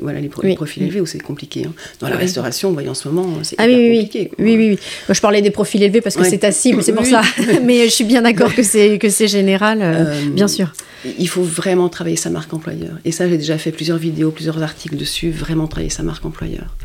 [0.01, 0.49] Voilà, les, pro- Oui.
[0.49, 1.65] les profils élevés où c'est compliqué.
[1.67, 1.73] hein.
[1.99, 2.21] Dans la Oui.
[2.21, 4.27] restauration, vous voyez en ce moment, c'est Ah oui, compliqué.
[4.29, 4.43] quoi.
[4.45, 4.79] oui, oui, oui.
[5.07, 6.29] Moi, je parlais des profils élevés parce que Ouais.
[6.29, 7.21] c'est ta cible, c'est pour ça.
[7.63, 10.73] Mais je suis bien d'accord que c'est, que c'est général, euh, Euh, bien sûr.
[11.17, 12.97] Il faut vraiment travailler sa marque employeur.
[13.05, 16.75] Et ça, j'ai déjà fait plusieurs vidéos, plusieurs articles dessus, vraiment travailler sa marque employeur.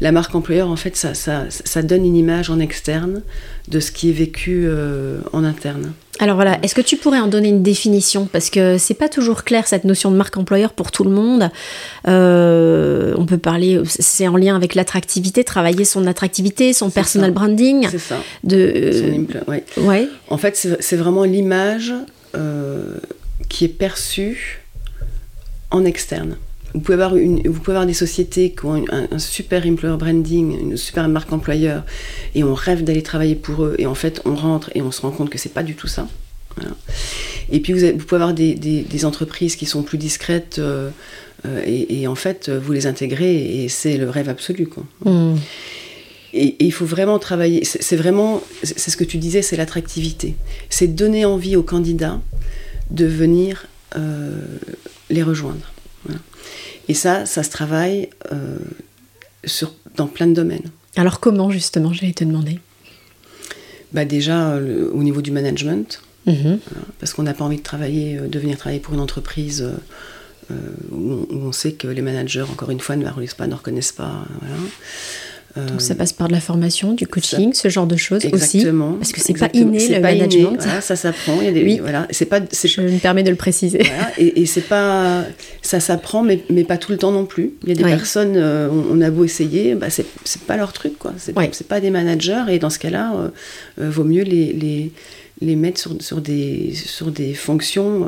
[0.00, 3.22] La marque employeur, en fait, ça, ça, ça donne une image en externe
[3.66, 5.92] de ce qui est vécu euh, en interne.
[6.20, 8.26] Alors voilà, est-ce que tu pourrais en donner une définition?
[8.26, 11.50] Parce que c'est pas toujours clair cette notion de marque employeur pour tout le monde.
[12.08, 17.34] Euh, on peut parler, c'est en lien avec l'attractivité, travailler son attractivité, son personal ça.
[17.34, 17.88] branding.
[17.90, 18.16] C'est ça.
[18.44, 19.64] De, Son euh, ouais.
[19.76, 21.94] ouais, En fait, c'est c'est vraiment l'image
[22.34, 22.96] euh,
[23.48, 24.62] qui est perçue
[25.70, 26.36] en externe.
[26.74, 29.96] Vous pouvez avoir, une, vous pouvez avoir des sociétés qui ont un, un super employer
[29.96, 31.84] branding, une super marque employeur,
[32.34, 35.00] et on rêve d'aller travailler pour eux, et en fait, on rentre et on se
[35.00, 36.06] rend compte que c'est pas du tout ça.
[36.56, 36.72] Voilà.
[37.50, 40.58] Et puis, vous, avez- vous pouvez avoir des, des- des entreprises qui sont plus discrètes,
[40.58, 40.90] euh,
[41.46, 44.66] euh, et, et en fait, vous les intégrez, et c'est le rêve absolu.
[44.66, 44.84] Quoi.
[45.04, 45.36] Hmm.
[46.34, 47.64] Et, et il faut vraiment travailler.
[47.64, 50.36] C'est vraiment, c'est c'est ce que tu disais, c'est l'attractivité.
[50.68, 52.20] C'est donner envie aux candidats
[52.90, 54.42] de venir euh,
[55.08, 55.72] les rejoindre.
[56.04, 56.20] Voilà.
[56.88, 58.58] Et ça, ça se travaille euh,
[59.44, 60.70] sur, dans plein de domaines.
[60.96, 62.58] Alors comment justement, j'allais te demander?
[63.92, 66.58] Bah déjà, euh, au niveau du management, Mhm.
[67.00, 69.62] parce qu'on n'a pas envie de travailler, euh, de venir travailler pour une entreprise
[70.50, 70.54] euh,
[70.92, 74.24] où, on, sait que les managers, encore une fois, ne reconnaissent pas, ne reconnaissent pas.
[74.40, 74.54] Voilà.
[75.66, 78.98] Donc ça passe par de la formation, du coaching, ce genre de choses exactement, aussi.
[78.98, 80.56] Parce que c'est pas inné le management.
[80.60, 81.36] voilà, ça s'apprend.
[81.38, 81.78] oui.
[81.80, 82.40] voilà, c'est pas.
[82.40, 83.78] Je me permets de le préciser.
[83.78, 85.24] Voilà, et, et c'est pas,
[85.62, 87.52] ça s'apprend, mais, mais, pas tout le temps non plus.
[87.62, 90.06] Il y a des personnes, euh, on, a beau essayer, bah c'est
[90.46, 91.12] pas leur truc, quoi.
[91.16, 93.28] C'est pas des managers, et dans ce cas-là, euh,
[93.80, 94.92] euh, vaut mieux les, les,
[95.40, 98.06] les mettre sur, sur, des, sur des fonctions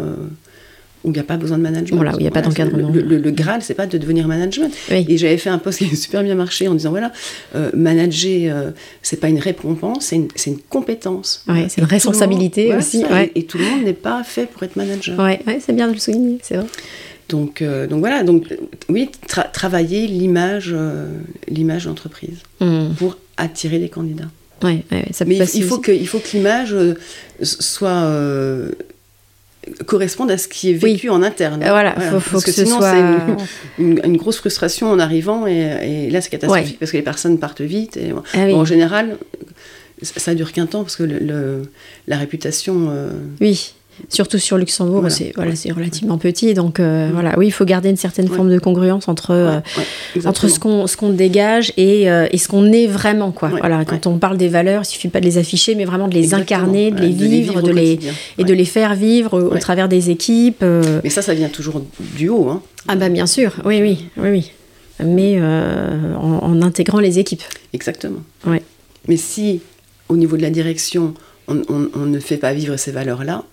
[1.05, 1.97] où il n'y a pas besoin de management.
[1.97, 2.91] Voilà, où il n'y a pas d'encadrement.
[2.91, 4.73] Le, le, le, Graal, c'est pas de devenir management.
[4.91, 7.13] Et j'avais fait un post qui a super bien marché en disant voilà,
[7.55, 8.71] euh, manager, euh,
[9.03, 11.45] c'est pas une récompense, c'est une, une, compétence.
[11.49, 13.05] Ouais, c'est une responsabilité aussi.
[13.05, 13.33] ouais.
[13.35, 15.19] et, tout le monde n'est pas fait pour être manager.
[15.19, 16.67] Ouais, c'est bien de le souligner, c'est vrai.
[17.31, 18.45] Donc, euh, donc voilà, donc
[18.89, 19.09] oui,
[19.53, 21.07] travailler l'image, euh,
[21.49, 22.95] l'image d'entreprise mmh.
[22.99, 24.29] pour attirer des candidats.
[24.63, 26.95] Ouais, ça Mais il, il, faut que, il faut que l'image euh,
[27.43, 28.05] soit
[29.87, 31.61] correspondent à ce qui est vécu en interne.
[31.61, 32.93] Voilà, faut, parce que, sinon soit...
[32.93, 37.61] c'est une, grosse frustration en arrivant et, là c'est catastrophique parce que les personnes partent
[37.61, 39.17] vite et ah en général
[40.03, 41.63] ça dure qu'un temps parce que le,
[42.07, 42.89] la réputation.
[42.91, 43.75] Euh, oui.
[44.09, 46.55] Surtout sur Luxembourg, c'est voilà, relativement petit.
[46.55, 47.13] Donc euh, mm.
[47.13, 49.61] voilà, oui, il faut garder une certaine forme de congruence entre, euh,
[50.25, 53.33] entre ce qu'on qu'on dégage et, euh, et ce qu'on est vraiment.
[53.33, 53.49] Quoi.
[53.49, 56.15] voilà, quand on parle des valeurs, il suffit pas de les afficher, mais vraiment de
[56.15, 57.99] les incarner, de les vivre, de les,
[58.39, 60.65] et de les faire vivre au, travers des équipes.
[61.03, 61.83] Mais ça, ça vient toujours
[62.17, 62.49] du haut.
[62.49, 62.63] Hein.
[62.89, 64.53] Ah bah bien sûr, oui, oui, oui, oui.
[65.05, 67.43] Mais en, en, intégrant les équipes.
[67.73, 68.21] Exactement.
[68.47, 68.63] Ouais.
[69.09, 69.61] Mais si,
[70.09, 71.15] au niveau de la direction,
[71.49, 73.45] on, on, on ne fait pas vivre ces valeurs-là,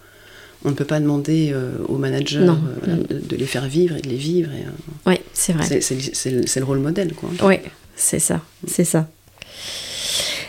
[0.66, 4.10] on ne peut pas demander euh, aux managers euh, de, les faire vivre et de
[4.10, 4.50] les vivre.
[4.54, 4.70] Euh,
[5.06, 5.82] oui, c'est vrai.
[5.82, 7.12] C'est le rôle modèle.
[7.44, 7.56] Oui,
[7.96, 9.08] c'est ça, c'est ça.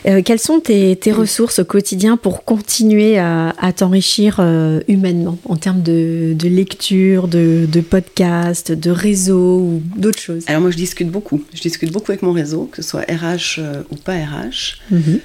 [0.03, 4.39] quelles sont tes, ressources au quotidien pour continuer à, t'enrichir
[4.87, 10.43] humainement en termes de, lecture, de, de podcasts, de réseau ou d'autres choses?
[10.47, 11.43] Alors moi je discute beaucoup.
[11.53, 14.79] Je discute beaucoup avec mon réseau, que ce soit RH ou pas RH.
[14.91, 15.19] Mhm.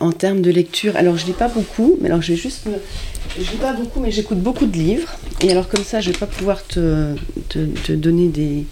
[0.00, 2.74] en termes de lecture, alors je lis pas beaucoup, mais alors je vais juste me,
[3.38, 5.08] je lis pas beaucoup, mais j'écoute beaucoup de livres.
[5.40, 7.14] Et alors comme ça, je vais pas pouvoir te,
[7.48, 8.64] te, donner des,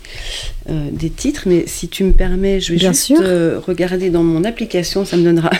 [0.68, 4.44] euh, des titres, mais si tu me permets, je vais juste euh, regarder dans mon
[4.44, 5.50] application, ça me donnera.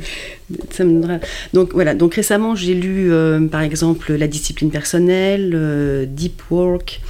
[0.70, 1.18] ça me donnera...
[1.52, 7.00] Donc voilà, donc récemment j'ai lu euh, par exemple La discipline personnelle, Deep Work,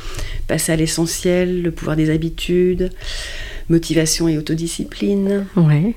[0.47, 2.91] Passer à l'essentiel, Le pouvoir des habitudes,
[3.69, 5.95] Motivation et autodiscipline, ouais.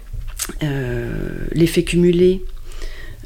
[1.54, 2.42] L'effet cumulé.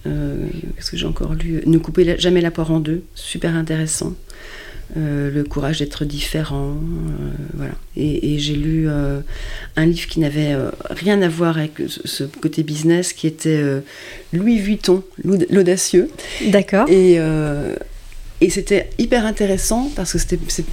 [0.05, 0.35] Euh,
[0.75, 1.61] qu'est-ce que j'ai encore lu?
[1.65, 4.13] Ne coupez jamais la poire en deux, super intéressant.
[4.97, 7.73] Euh, le courage d'être différent, euh, voilà.
[7.95, 10.55] Et, j'ai lu un livre qui n'avait
[10.89, 13.63] rien à voir avec ce, côté business, qui était
[14.33, 16.09] Louis Vuitton, l'audacieux.
[16.47, 16.89] D'accord.
[16.89, 17.19] Et
[18.41, 20.19] et c'était hyper intéressant parce que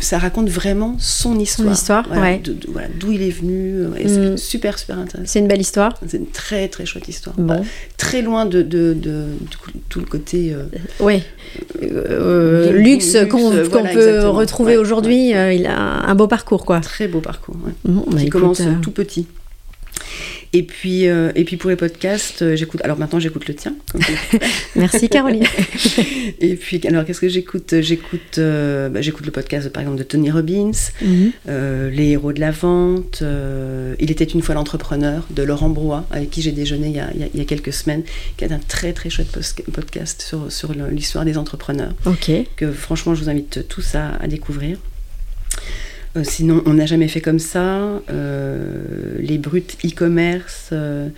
[0.00, 1.68] ça raconte vraiment son histoire.
[1.68, 2.42] Son histoire, ouais.
[2.98, 3.84] D'où il est venu.
[3.96, 4.38] Et C'est mm.
[4.38, 5.30] super, super intéressant.
[5.30, 5.92] C'est une belle histoire.
[6.06, 7.36] C'est une très, très chouette histoire.
[7.38, 7.64] Bon.
[7.96, 9.26] très loin de, de, de,
[9.88, 10.52] tout le côté.
[10.52, 10.64] Euh,
[10.98, 11.22] oui.
[11.82, 15.30] Euh, luxe, qu'on peut retrouver aujourd'hui.
[15.30, 16.80] il a un beau parcours, quoi.
[16.80, 17.56] Très beau parcours.
[17.84, 19.26] Bon, bah, il commence euh, tout petit.
[20.52, 22.80] Et puis, euh, et puis pour les podcasts, euh, j'écoute.
[22.82, 23.74] Alors maintenant, j'écoute le tien.
[24.74, 25.44] Merci Caroline.
[26.40, 27.80] et puis, alors qu'est-ce que j'écoute?
[27.80, 31.32] J'écoute, euh, bah, j'écoute le podcast par exemple de Tony Robbins, mhm.
[31.92, 33.22] Les héros de la vente.
[34.00, 37.10] il était une fois l'entrepreneur de Laurent Brouat, avec qui j'ai déjeuné il y, a,
[37.14, 38.02] il y, a, quelques semaines,
[38.36, 39.30] qui a un très très chouette
[39.72, 41.92] podcast sur, sur l'histoire des entrepreneurs.
[42.06, 42.30] Ok.
[42.56, 44.78] Que franchement, je vous invite tous à, à découvrir.
[46.16, 48.00] Euh, sinon, on n'a jamais fait comme ça.
[48.10, 50.70] Euh, les brutes e-commerce.
[50.72, 51.08] Euh,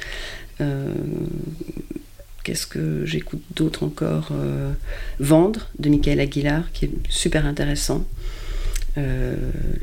[2.45, 4.31] qu'est-ce que j'écoute d'autre encore
[5.19, 8.05] Vendre de Michael Aguilar, qui est super intéressant.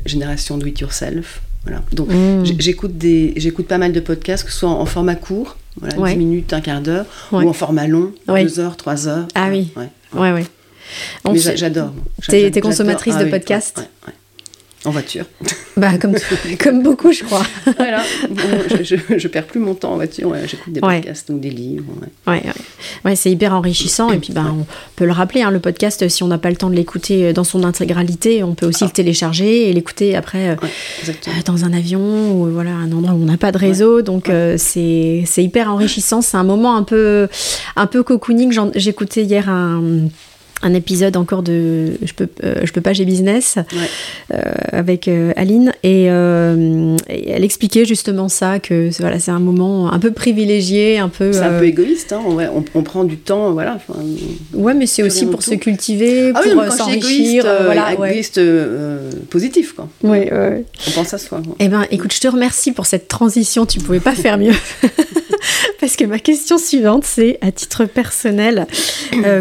[0.06, 1.42] Génération Do It Yourself.
[1.64, 1.82] Voilà.
[1.92, 2.44] Donc mmh.
[2.58, 6.16] j'écoute des j'écoute pas mal de podcasts, que ce soit en, format court, voilà, 10
[6.16, 9.28] minutes, un quart d'heure, ou en format long, 2 heures, 3 heures.
[9.34, 9.70] Ah oui.
[10.14, 10.46] Ouais, ouais.
[11.56, 11.92] j'adore.
[12.26, 13.90] T'es consommatrice de ah podcasts
[14.84, 15.26] en voiture.
[15.76, 16.14] Bah, comme,
[16.58, 17.42] comme beaucoup, je crois.
[17.76, 18.02] voilà.
[18.82, 20.34] je, je, perds plus mon temps en voiture.
[20.46, 21.84] J'écoute des podcasts ou des livres.
[22.26, 22.42] Ouais,
[23.04, 23.16] ouais.
[23.16, 24.10] c'est hyper enrichissant.
[24.10, 24.64] Et puis, bah, on
[24.96, 27.32] peut le rappeler, hein, le podcast, si on n'a pas le temps de l'écouter euh,
[27.32, 30.56] dans son intégralité, on peut aussi le télécharger et l'écouter après euh,
[31.08, 31.12] euh,
[31.44, 34.00] dans un avion ou voilà, un endroit où on n'a pas de réseau.
[34.00, 36.22] Donc, c'est hyper enrichissant.
[36.22, 37.28] C'est un moment un peu,
[37.76, 38.58] un peu cocooning.
[38.74, 40.08] J'écoutais hier un
[40.62, 43.58] un épisode encore de je peux euh, je peux pas j'ai business
[44.32, 44.38] euh,
[44.72, 45.72] avec euh, Aline.
[45.82, 51.32] Et, elle expliquait justement ça que voilà c'est un moment un peu privilégié un peu
[51.32, 52.20] c'est un peu égoïste hein,
[52.74, 53.78] on, prend du temps voilà
[54.54, 58.40] ouais mais c'est aussi pour se cultiver ah pour s'enrichir voilà égoïste
[59.30, 59.88] positif quoi.
[60.02, 60.30] Ouais,
[60.86, 63.66] on pense à soi eh ben écoute je te remercie pour cette transition.
[63.66, 64.54] Tu pouvais pas faire mieux.
[65.80, 68.66] Parce que ma question suivante c'est à titre personnel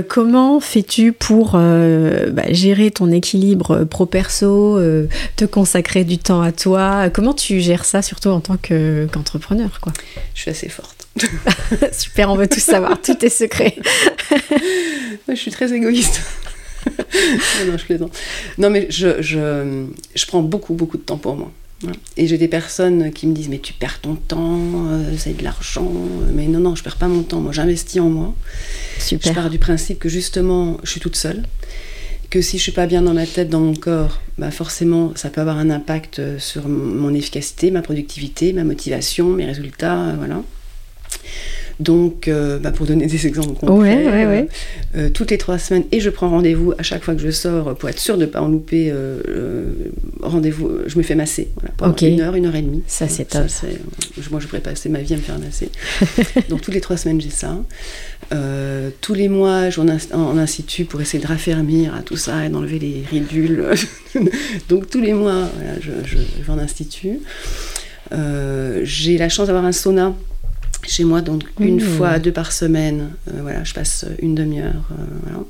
[0.08, 6.52] comment fais-tu pour euh, bah, gérer ton équilibre pro-perso, euh, te consacrer du temps à
[6.52, 9.94] toi Comment tu gères ça, surtout en tant qu'entrepreneur quoi?
[10.34, 11.08] Je suis assez forte.
[11.92, 13.76] Super, on veut tout savoir, tout est secret.
[15.28, 16.22] je suis très égoïste.
[16.88, 18.18] non, je plaisante.
[18.58, 21.52] Non, mais je, je, je, prends beaucoup, beaucoup de temps pour moi.
[22.18, 25.44] Et j'ai des personnes qui me disent mais tu perds ton temps, euh, c'est de
[25.44, 25.90] l'argent.
[26.34, 27.40] Mais non, non, je perds pas mon temps.
[27.40, 28.36] Moi, j'investis en moi.
[29.00, 29.30] Super.
[29.30, 31.44] Je pars du principe que justement, je suis toute seule.
[32.30, 35.30] Que si je suis pas bien dans ma tête, dans mon corps, bah forcément, ça
[35.30, 40.44] peut avoir un impact euh, sur mon efficacité, ma productivité, ma motivation, mes résultats, voilà.
[41.80, 44.44] Donc, euh, bah, pour donner des exemples concrets, euh,
[44.98, 47.74] euh, toutes les trois semaines, et je prends rendez-vous à chaque fois que je sors
[47.76, 48.94] pour être sûre de ne pas en louper
[50.22, 52.84] rendez-vous, je me fais masser pendant une heure, une heure et demie.
[52.88, 53.46] Ça, c'est top.
[54.30, 55.70] moi, je pourrais passer ma vie à me faire masser.
[56.50, 57.58] Donc, toutes les trois semaines, j'ai ça.
[59.00, 62.50] tous les mois, je vais en, institut pour essayer de raffermir à tout ça et
[62.50, 63.66] d'enlever les ridules.
[64.70, 67.22] Donc, tous les mois, je, je, vais en institut.
[68.84, 70.14] j'ai la chance d'avoir un sauna
[70.88, 71.98] chez moi, donc une mmh.
[71.98, 73.12] fois, deux par semaine.
[73.28, 74.90] Euh, voilà, je passe une demi-heure.
[74.92, 75.44] Euh, voilà,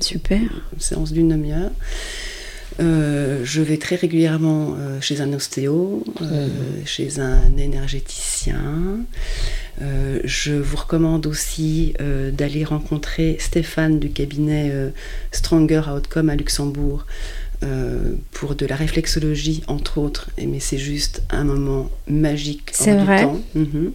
[0.00, 0.40] Super.
[0.40, 1.70] Une séance d'une demi-heure.
[2.80, 6.26] Euh, je vais très régulièrement chez un ostéo, mmh.
[6.86, 8.98] chez un énergéticien.
[9.80, 11.94] je vous recommande aussi
[12.32, 14.72] d'aller rencontrer Stéphane du cabinet
[15.30, 17.06] Stronger Outcome à Luxembourg.
[18.32, 22.70] pour de la réflexologie, entre autres, mais c'est juste un moment magique.
[22.72, 23.26] C'est vrai.
[23.54, 23.64] Mmh.
[23.74, 23.90] Euh,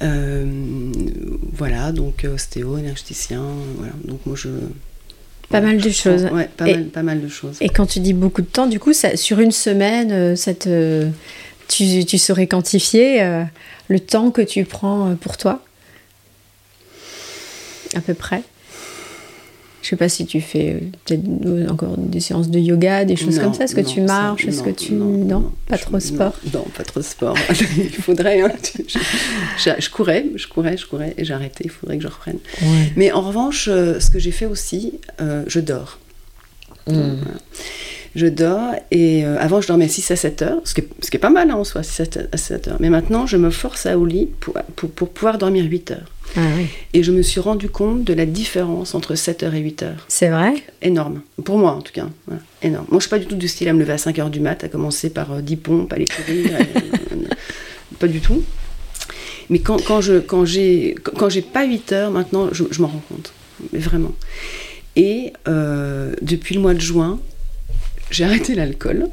[0.00, 3.42] voilà, donc euh, ostéo, énergéticien,
[3.76, 3.92] voilà.
[4.04, 4.48] Donc moi je.
[5.48, 6.24] Pas mal de choses.
[6.24, 7.56] ouais, pas, mal, pas, mal, de choses.
[7.60, 10.52] Et quand tu dis beaucoup de temps, du coup, ça, sur une semaine, euh, ça
[10.54, 13.22] tu, tu saurais quantifier
[13.88, 15.62] le temps que tu prends pour toi?
[17.94, 18.42] À peu près
[19.88, 23.38] je sais pas si tu fais euh, peut-être encore des séances de yoga, des choses
[23.38, 23.64] comme ça.
[23.64, 24.44] Est-ce que tu marches?
[24.44, 24.92] Est-ce que tu.
[24.92, 26.34] Non, pas trop sport?
[26.52, 27.34] non, pas trop sport.
[27.78, 28.42] il faudrait.
[28.42, 28.52] Hein,
[29.56, 31.62] je, courais, je courais, je courais et j'ai arrêté.
[31.64, 32.36] Il faudrait que je reprenne.
[32.96, 35.98] Mais en revanche, euh, ce que j'ai fait aussi, euh, je dors.
[36.86, 37.14] Hmm.
[38.18, 41.16] Je dors et avant je dormais 6 à 7 heures, ce qui est, ce qui
[41.16, 42.02] est pas mal hein, en soi, 6
[42.32, 42.76] à 7 heures.
[42.80, 46.10] Mais maintenant je me force à au lit pour, pour, pour pouvoir dormir 8 heures.
[46.36, 46.40] Ah
[46.92, 49.92] et je me suis rendu compte de la différence entre 7h et 8h.
[50.08, 50.54] C'est vrai?
[50.82, 51.22] Énorme.
[51.44, 52.06] Pour moi, en tout cas.
[52.62, 52.86] Énorme.
[52.90, 54.62] Moi, je suis pas du tout du style à me lever à 5h du mat,
[54.64, 56.50] à commencer par 10 euh, pompes, aller courir.
[57.98, 58.42] pas du tout.
[59.50, 63.02] Mais quand, quand je quand j'ai quand j'ai pas 8 heures, maintenant, je, m'en rends
[63.08, 63.32] compte.
[63.72, 64.12] Mais vraiment.
[64.96, 67.18] Et euh, depuis le mois de juin,
[68.10, 69.08] j'ai arrêté l'alcool.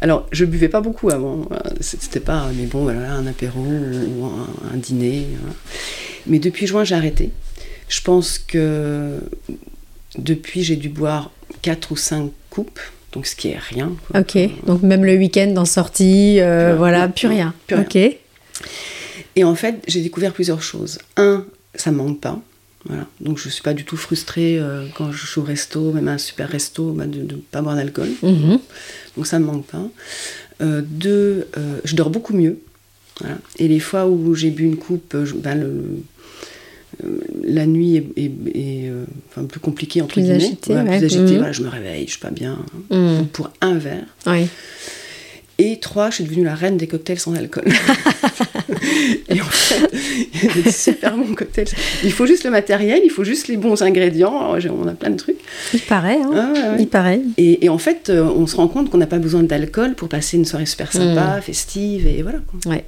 [0.00, 1.48] Alors, je buvais pas beaucoup avant.
[1.80, 4.24] C'était pas, mais bon, voilà, un apéro ou
[4.72, 5.26] un, dîner.
[6.26, 7.30] Mais depuis juin, j'ai arrêté.
[7.88, 9.18] Je pense que
[10.18, 11.30] depuis, j'ai dû boire
[11.62, 12.80] 4 ou 5 coupes,
[13.12, 13.92] donc ce qui est rien.
[14.14, 17.54] Ok, donc même le week-end en sortie, euh, voilà, plus rien.
[17.72, 17.96] Ok.
[19.36, 20.98] Et en fait, j'ai découvert plusieurs choses.
[21.16, 21.44] Un,
[21.74, 22.40] ça me manque pas.
[22.88, 23.06] Voilà.
[23.20, 26.08] Donc je ne suis pas du tout frustrée euh, quand je suis au resto, même
[26.08, 28.08] un super resto, bah, de ne pas boire d'alcool.
[28.22, 28.58] Mhm.
[29.16, 29.82] Donc ça ne me manque pas.
[30.62, 31.48] Euh, deux,
[31.84, 32.58] je dors beaucoup mieux.
[33.20, 33.38] Voilà.
[33.58, 36.02] Et les fois où j'ai bu une coupe, ben, le,
[37.44, 39.04] la nuit est, euh,
[39.48, 40.36] plus compliquée, entre guillemets.
[40.36, 41.52] Agitée, plus agitée, mhm.
[41.52, 42.58] je me réveille, je suis pas bien.
[42.90, 43.26] Mhm.
[43.32, 44.06] Pour un verre.
[45.58, 47.64] Et trois, je suis devenue la reine des cocktails sans alcool.
[49.28, 49.90] et en fait,
[50.34, 51.68] il y a des super bons cocktails.
[52.04, 54.52] Il faut juste le matériel, il faut juste les bons ingrédients.
[54.52, 55.38] on a plein de trucs.
[55.72, 57.22] Il paraît, hein Il paraît.
[57.38, 60.36] Et, en fait, euh, on se rend compte qu'on n'a pas besoin d'alcool pour passer
[60.36, 61.42] une soirée super sympa, mhm.
[61.42, 62.38] festive, et voilà.
[62.66, 62.84] Ouais.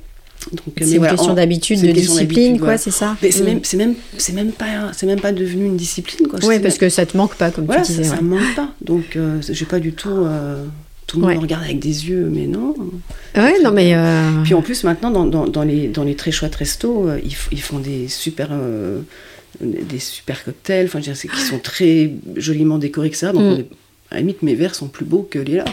[0.81, 4.53] C'est une question d'habitude, de discipline, quoi, c'est ça C'est même, c'est même, c'est même
[4.53, 6.39] pas, c'est même pas devenu une discipline, quoi.
[6.45, 8.05] Oui, parce que ça te manque pas, comme tu disais.
[8.05, 8.69] Ça, me manque pas.
[8.81, 10.11] Donc, euh, j'ai pas du tout.
[10.11, 10.65] Euh,
[11.09, 12.75] tout le monde regarde avec des yeux, mais non.
[13.35, 13.95] Ouais, non, mais.
[13.95, 17.35] Euh, Puis en plus, maintenant, dans, dans, dans, les, dans les très chouettes restos, ils,
[17.51, 18.51] ils font des super
[19.61, 23.31] des super cocktails, enfin, qui sont très joliment décorés, etc.
[23.33, 23.47] Donc, mm.
[23.47, 23.69] on est
[24.11, 25.67] à la limite, mes verres sont plus beaux que les leurs.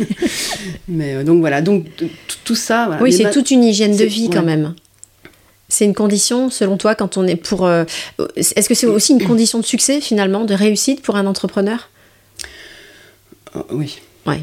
[0.88, 1.86] mais euh, donc voilà, donc
[2.44, 2.98] tout ça.
[3.02, 4.74] oui, c'est toute une hygiène de vie quand même.
[5.68, 7.66] C'est une condition, selon toi, quand on est pour.
[7.66, 7.84] euh,
[8.36, 11.90] Est-ce que c'est aussi une condition de succès, finalement, de réussite pour un entrepreneur?
[13.56, 13.98] Euh, oui.
[14.26, 14.40] Ouais.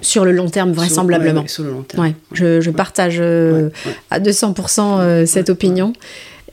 [0.00, 1.32] Sur le long terme, vraisemblablement.
[1.32, 2.02] Sur, ouais, ouais, sur le long terme.
[2.04, 3.70] Ouais, je, je partage euh,
[4.10, 5.92] à 200% euh, cette opinion.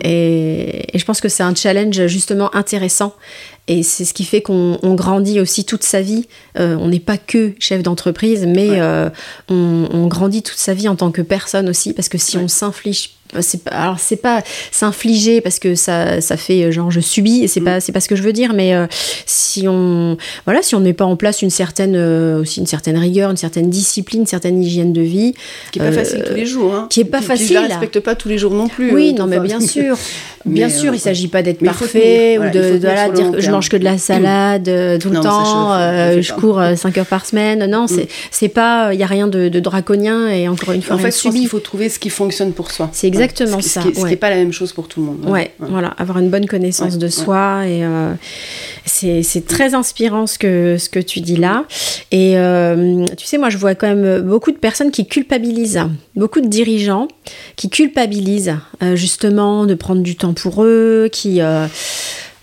[0.01, 3.13] Et, et je pense que c'est un challenge justement intéressant.
[3.70, 6.26] Et c'est ce qui fait qu'on on grandit aussi toute sa vie.
[6.57, 8.82] Euh, on n'est pas que chef d'entreprise, mais Ouais.
[8.82, 9.09] euh,
[9.49, 11.93] on, on grandit toute sa vie en tant que personne aussi.
[11.93, 12.43] Parce que si Ouais.
[12.43, 13.11] on s'inflige
[13.41, 14.41] c'est pas alors c'est pas
[14.72, 17.63] s'infliger parce que ça ça fait euh, genre je subis et c'est Mm.
[17.65, 18.88] pas c'est pas ce que je veux dire mais euh,
[19.28, 22.97] si on voilà si on met pas en place une certaine euh, aussi une certaine
[22.97, 25.36] rigueur une certaine discipline une certaine hygiène de vie
[25.72, 26.74] Qui est pas Euh, facile tous les jours.
[26.74, 26.88] Hein.
[26.89, 27.47] qui est pas Qui- facile.
[27.49, 28.91] Qui ne la respecte pas tous les jours non plus.
[28.95, 29.95] oui, euh, non, mais bien sûr.
[30.45, 33.09] Mais, Bien euh, sûr, il s'agit pas d'être il parfait tenir, ou il de, voilà,
[33.09, 36.33] dire que je mange que de la salade euh, tout le Non, temps, euh, je
[36.33, 37.65] cours 5 heures par semaine.
[37.69, 40.95] Non, c'est c'est pas, il y a rien de, de draconien et encore une fois,
[40.95, 42.89] En fait, je pense qu'il faut trouver ce qui fonctionne pour soi.
[42.93, 43.61] C'est exactement Ouais.
[43.61, 44.15] Ça, Ce qui n'est ouais.
[44.15, 45.25] pas la même chose pour tout le monde.
[45.27, 48.13] Ouais, voilà, avoir une bonne connaissance de soi et euh,
[48.85, 51.65] c'est très inspirant ce que ce que tu dis là.
[52.11, 55.81] Et euh, tu sais, moi je vois quand même beaucoup de personnes qui culpabilisent,
[56.15, 57.07] beaucoup de dirigeants
[57.55, 61.65] qui culpabilisent euh, justement de prendre du temps pour eux, qui euh,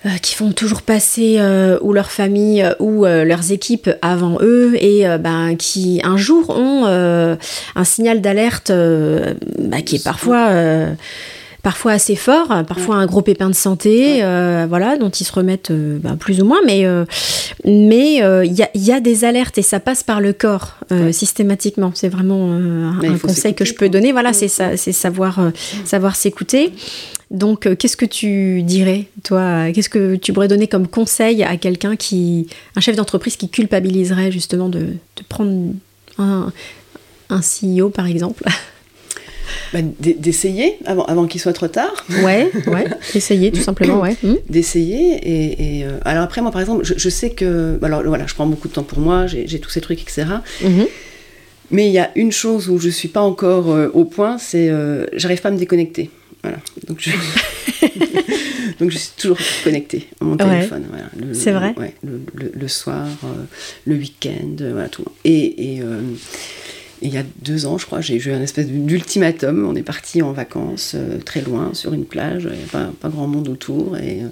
[0.05, 4.74] euh, qui font toujours passer euh, ou leur famille ou euh, leurs équipes avant eux
[4.78, 10.51] et euh, ben, qui un jour ont un signal d'alerte bah, qui est parfois
[11.62, 15.72] parfois assez fort, parfois un gros pépin de santé, euh, voilà, dont ils se remettent
[15.72, 17.05] euh, ben, plus ou moins, mais euh,
[17.64, 20.76] mais il y, a, il y a des alertes et ça passe par le corps
[20.93, 21.12] Ouais.
[21.12, 21.91] systématiquement.
[21.95, 24.12] C'est vraiment un, conseil que je peux donner.
[24.12, 25.41] Voilà, c'est ça, c'est savoir
[25.84, 26.72] savoir s'écouter.
[27.31, 31.57] Donc, euh, qu'est-ce que tu dirais, toi Qu'est-ce que tu pourrais donner comme conseil à
[31.57, 32.47] quelqu'un qui,
[32.77, 35.72] un chef d'entreprise qui culpabiliserait justement de, de prendre
[36.18, 36.53] un,
[37.31, 38.45] un CEO, par exemple?
[39.72, 42.05] Bah, D'essayer avant, avant qu'il soit trop tard.
[42.22, 44.16] Ouais, ouais, essayer tout simplement, ouais.
[44.22, 48.03] Hmm d'essayer et, et, euh, alors après moi par exemple je, je sais que alors
[48.05, 50.24] voilà je prends beaucoup de temps pour moi j'ai tous ces trucs etc
[50.62, 50.87] Mhm.
[51.70, 54.68] mais il y a une chose où je suis pas encore euh, au point c'est
[54.68, 56.11] euh, j'arrive pas à me déconnecter
[56.47, 57.11] voilà donc je
[58.78, 60.44] donc je suis toujours connectée à mon Ouais.
[60.44, 61.09] téléphone voilà.
[61.34, 63.44] C'est vrai ouais, le, le- le soir euh,
[63.86, 66.01] le week-end euh, voilà tout et, et, euh,
[67.03, 69.66] et il y a deux ans, je crois, j'ai eu un espèce d'ultimatum.
[69.68, 72.90] On est parti en vacances euh, très loin, sur une plage, il n'y a pas,
[72.99, 73.99] pas grand monde autour.
[73.99, 74.22] Et,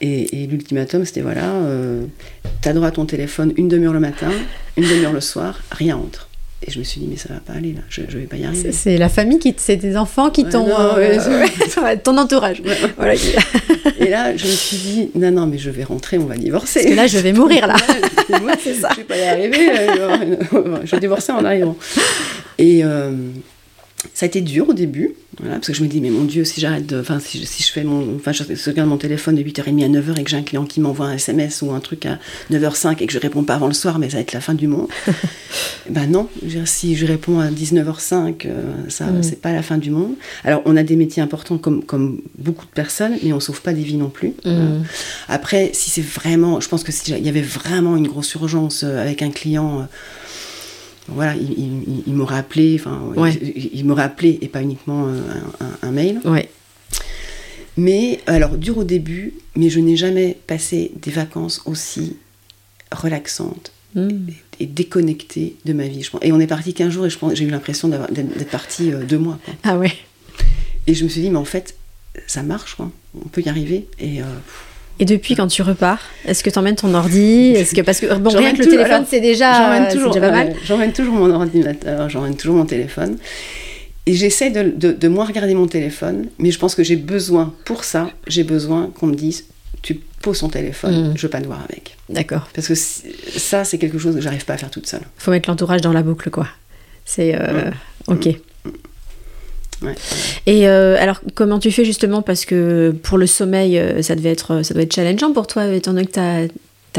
[0.00, 1.60] et, et l'ultimatum, c'était voilà,
[2.60, 4.30] t'as droit à ton téléphone une demi-heure le matin,
[4.76, 6.27] une demi-heure le soir, rien entre.
[6.66, 8.36] Et je me suis dit, mais ça va pas aller là, je, je vais pas
[8.36, 8.72] y arriver.
[8.72, 11.16] C'est la famille qui, c'est des enfants qui t'ont, euh,
[11.82, 12.60] ouais, ton entourage.
[12.60, 12.76] Ouais.
[12.96, 13.14] Voilà.
[13.14, 13.30] qui-
[14.00, 16.80] Et là, je me suis dit, non, non, mais je vais rentrer, on va divorcer.
[16.80, 17.76] Parce que là, je vais mourir là.
[18.42, 18.88] Moi, C'est ça.
[18.92, 19.70] Je vais pas y arriver.
[19.70, 20.36] euh,
[20.84, 21.76] je vais divorcer en arrivant.
[22.58, 23.12] Et euh,
[24.14, 26.44] ça a été dur au début, voilà, parce que je me dis, mais mon Dieu,
[26.44, 27.00] si j'arrête de.
[27.00, 28.14] Enfin, si, je- si je fais mon.
[28.16, 30.80] Enfin, je regarde mon téléphone de 8h30 à 9h et que j'ai un client qui
[30.80, 32.18] m'envoie un SMS ou un truc à
[32.50, 34.54] 9h05 et que je réponds pas avant le soir, mais ça va être la fin
[34.54, 34.86] du monde.
[35.90, 36.28] ben non,
[36.64, 39.22] si je réponds à 19h05, euh, ça, Mm.
[39.22, 40.12] c'est pas la fin du monde.
[40.44, 43.72] Alors, on a des métiers importants comme, comme beaucoup de personnes, mais on sauve pas
[43.72, 44.32] des vies non plus.
[44.44, 44.82] Mm.
[45.28, 49.00] Après, si c'est vraiment, je pense que s'il y avait vraiment une grosse urgence euh,
[49.02, 49.82] avec un client, euh,
[51.08, 53.34] voilà, il, il- il- m'aurait appelé, enfin, Ouais.
[53.42, 55.16] il, il m'aurait appelé et pas uniquement un,
[55.64, 56.20] un- un mail.
[56.24, 56.48] Ouais.
[57.76, 62.16] Mais alors, dur au début, mais je n'ai jamais passé des vacances aussi
[62.92, 64.28] relaxantes Mm.
[64.60, 66.02] et déconnectées de ma vie.
[66.02, 66.20] Je pense.
[66.22, 69.02] Et on est parti 15 jours et je pense, j'ai eu l'impression d'être parti euh,
[69.04, 69.38] deux mois.
[69.44, 69.54] quoi.
[69.62, 69.92] Ah ouais.
[70.86, 71.74] Et je me suis dit, mais en fait,
[72.26, 72.90] ça marche, quoi.
[73.14, 73.86] on peut y arriver.
[73.98, 74.26] Et euh,
[75.00, 77.52] Et depuis, quand tu repars, est-ce que tu emmènes ton ordi?
[77.56, 80.48] Est-ce que parce que bon, rien que le téléphone, c'est déjà, toujours, pas mal.
[80.48, 83.16] ouais, j'emmène toujours mon ordinateur, j'emmène toujours mon téléphone.
[84.06, 87.52] Et j'essaie de, de, de moins regarder mon téléphone, mais je pense que j'ai besoin,
[87.64, 89.44] pour ça, j'ai besoin qu'on me dise
[89.82, 91.16] tu poses ton téléphone, Mm.
[91.16, 91.96] je veux pas te voir avec.
[92.08, 92.48] D'accord.
[92.54, 95.02] Parce que ça, c'est quelque chose que j'arrive pas à faire toute seule.
[95.18, 96.48] Faut mettre l'entourage dans la boucle, quoi.
[97.04, 97.70] C'est euh,
[98.08, 98.28] ok.
[100.46, 102.22] Et euh, alors, comment tu fais justement?
[102.22, 105.66] Parce que pour le sommeil, euh, ça devait être, ça doit être challengeant pour toi,
[105.66, 106.48] étant donné que tu as,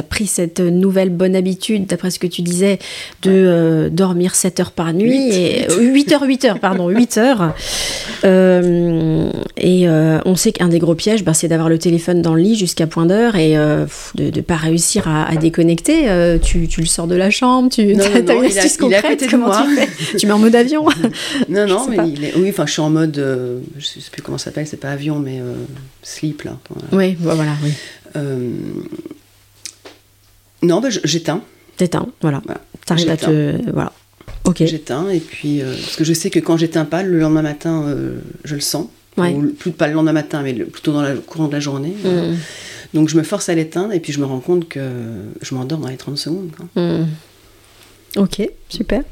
[0.09, 2.79] pris cette nouvelle bonne habitude, d'après ce que tu disais,
[3.23, 5.09] de euh, dormir 7 heures par nuit.
[5.11, 5.91] Huit, et, huit.
[6.09, 7.53] 8 heures, 8 heures, pardon, 8 heures.
[8.23, 12.33] Euh, et euh, on sait qu'un des gros pièges, bah, c'est d'avoir le téléphone dans
[12.35, 13.85] le lit jusqu'à point d'heure et euh,
[14.15, 16.09] de ne pas réussir à, à déconnecter.
[16.09, 18.61] Euh, tu, tu le sors de la chambre, tu Non, as, non, non, une a-
[18.61, 19.65] astuce à concrète, comment moi.
[19.67, 20.17] tu fais?
[20.17, 20.85] Tu mets en mode avion?
[21.49, 22.05] Non, non, mais pas.
[22.05, 24.67] il est, oui, enfin, je suis en mode, euh, je sais plus comment ça s'appelle,
[24.67, 25.53] c'est pas avion, mais euh,
[26.03, 26.57] sleep là.
[26.69, 26.87] Voilà.
[26.93, 27.71] Oui, bah, voilà, oui.
[30.61, 31.41] Non, bah, j'éteins.
[31.77, 32.41] T'éteins, voilà.
[32.45, 32.61] Voilà.
[32.85, 33.71] T'arrives à te.
[33.71, 33.93] Voilà.
[34.45, 34.63] Ok.
[34.65, 37.83] J'éteins et puis euh, parce que je sais que quand j'éteins pas, le lendemain matin,
[37.87, 38.87] euh, je le sens.
[39.15, 41.93] plus pas le lendemain matin, mais plutôt dans le courant de la journée.
[42.03, 42.35] Mm.
[42.93, 44.89] Donc je me force à l'éteindre et puis je me rends compte que
[45.41, 46.51] je m'endors dans les 30 secondes.
[46.75, 47.03] Mm.
[48.17, 49.03] Ok, super.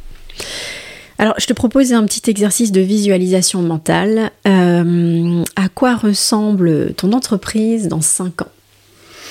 [1.19, 4.31] Alors, je te propose un petit exercice de visualisation mentale.
[4.47, 8.51] Euh, à quoi ressemble ton entreprise dans 5 ans?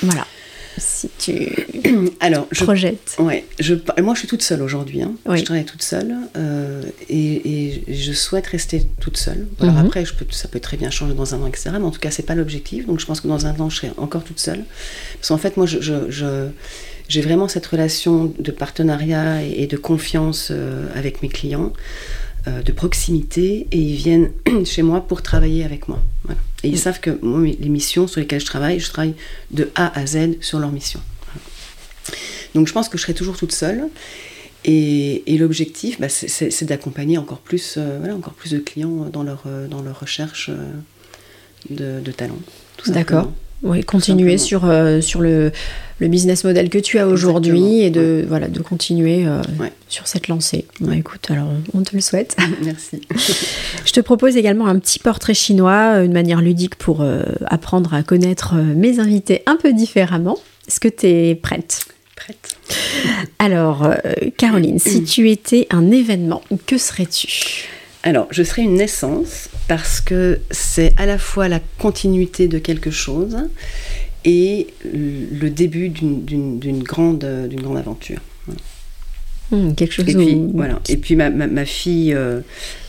[0.02, 0.26] Voilà
[0.78, 1.48] si tu
[2.20, 3.16] Alors, je, projettes.
[3.18, 5.02] Ouais, je, moi je suis toute seule aujourd'hui.
[5.02, 5.14] Hein.
[5.34, 9.46] Je travaille toute seule euh, et, je souhaite rester toute seule.
[9.60, 9.86] Alors mhm.
[9.86, 11.70] après, je peux, ça peut très bien changer dans un an, etc.
[11.72, 12.86] Mais en tout cas, c'est pas l'objectif.
[12.86, 14.64] Donc je pense que dans un an, je serai encore toute seule.
[15.18, 15.78] Parce qu'en fait, moi, je,
[17.08, 21.72] j'ai vraiment cette relation de partenariat et, de confiance euh, avec mes clients.
[22.48, 24.30] Euh, de proximité et ils viennent
[24.64, 26.00] chez moi pour travailler avec moi.
[26.62, 26.78] Et ils mm.
[26.78, 29.14] savent que moi, les missions sur lesquelles je travaille, je travaille
[29.50, 31.00] de A à Z sur leur mission.
[32.54, 33.88] Donc je pense que je serai toujours toute seule.
[34.64, 39.42] Et, l'objectif, bah, c'est d'accompagner encore plus, euh, voilà, encore plus de clients dans leur,
[39.46, 40.50] euh, dans leur recherche
[41.70, 42.38] de, de talent.
[42.86, 43.32] D'accord.
[43.62, 45.50] Oui, continuer sur, sur le,
[45.98, 49.40] le business model que tu as aujourd'hui et de, voilà, de continuer euh,
[49.88, 50.66] sur cette lancée.
[50.80, 52.36] Bah, écoute, alors on te le souhaite.
[52.62, 53.00] Merci.
[53.84, 58.02] Je te propose également un petit portrait chinois, une manière ludique pour euh, apprendre à
[58.02, 60.38] connaître euh, mes invités un peu différemment.
[60.68, 61.86] Est-ce que tu es prête?
[62.14, 62.56] Prête.
[63.38, 63.88] Alors,
[64.36, 67.68] Caroline, si tu étais un événement, que serais-tu?
[68.02, 72.90] Alors, je serais une naissance parce que c'est à la fois la continuité de quelque
[72.90, 73.36] chose
[74.24, 78.20] et le début d'une grande, grande aventure.
[79.50, 80.80] Hmm, quelque chose et puis, voilà.
[80.88, 82.40] et puis ma, ma, fille euh,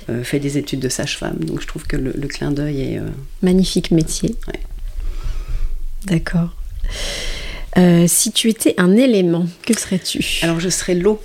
[0.09, 2.97] euh, fait des études de sage-femme, donc je trouve que le, clin d'œil est...
[2.97, 3.09] Euh,
[3.43, 4.36] Magnifique métier.
[6.05, 6.55] D'accord.
[8.07, 10.39] si tu étais un élément, que serais-tu?
[10.41, 11.21] Alors je serais l'eau,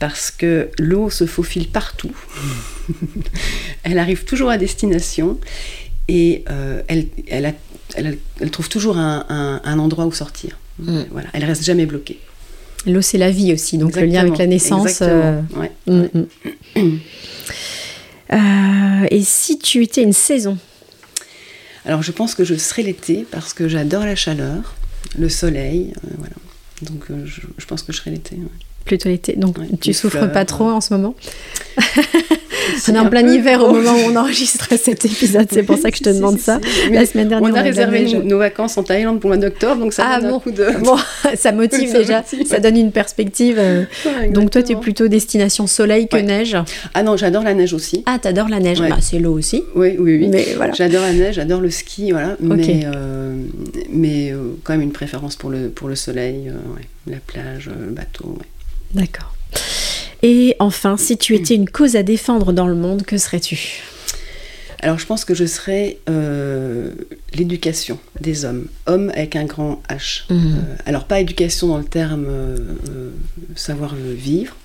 [0.00, 2.16] parce que l'eau se faufile partout.
[3.82, 5.38] elle arrive toujours à destination
[6.08, 6.44] et
[6.88, 7.52] elle, elle, a
[7.94, 8.18] elle,
[8.50, 10.58] trouve toujours un, endroit où sortir.
[10.78, 11.02] Mm.
[11.10, 12.18] Voilà, elle reste jamais bloquée.
[12.86, 14.98] L'eau, c'est la vie aussi, donc le lien avec la naissance.
[15.02, 15.40] Euh,
[15.86, 16.04] mm,
[16.76, 16.98] mm.
[18.32, 20.58] Euh, et si tu étais une saison?
[21.84, 24.74] Alors, je pense que je serais l'été parce que j'adore la chaleur,
[25.18, 26.34] le soleil, euh, voilà.
[26.82, 28.38] Donc, je, pense que je serais l'été.
[28.84, 29.34] Plutôt l'été.
[29.36, 31.14] Donc, tu souffres pas trop en ce moment?
[32.88, 35.90] on est en plein hiver au moment où on enregistre cet épisode, c'est pour ça
[35.90, 36.60] que je te demande ça.
[36.90, 39.92] La semaine dernière, on a réservé nos, vacances en Thaïlande pour le mois d'octobre, donc
[39.92, 40.66] ça ah, donne un coup de.
[40.82, 40.96] Bon,
[41.34, 43.56] ça motive déjà, ça donne une perspective.
[43.58, 43.84] Euh.
[44.30, 46.56] donc toi, tu es plutôt destination soleil que neige.
[46.94, 48.02] Ah non, j'adore la neige aussi.
[48.06, 49.64] Ah, t'adores la neige bah, C'est l'eau aussi.
[49.74, 50.28] Oui, oui, oui.
[50.28, 50.72] Mais voilà.
[50.74, 52.36] J'adore la neige, j'adore le ski, voilà.
[52.40, 53.34] Mais, euh,
[53.90, 56.50] mais euh, quand même une préférence pour le, pour le soleil,
[57.06, 58.38] la plage, le bateau.
[58.92, 59.34] D'accord.
[60.24, 63.82] Et enfin, si tu étais une cause à défendre dans le monde, que serais-tu?
[64.80, 66.92] Alors je pense que je serais euh,
[67.34, 70.22] l'éducation des hommes, hommes avec un grand H.
[70.30, 70.38] Mhm.
[70.38, 73.10] Euh, alors pas éducation dans le terme euh,
[73.54, 74.56] savoir vivre,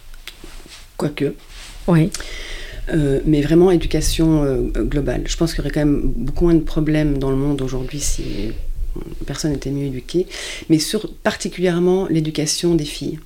[0.95, 1.33] quoique.
[1.87, 2.09] Oui.
[3.25, 5.23] mais vraiment éducation globale.
[5.25, 7.99] Je pense qu'il y aurait quand même beaucoup moins de problèmes dans le monde aujourd'hui
[7.99, 8.23] si
[9.25, 10.25] personne n'était mieux éduqué,
[10.69, 13.19] mais sur particulièrement l'éducation des filles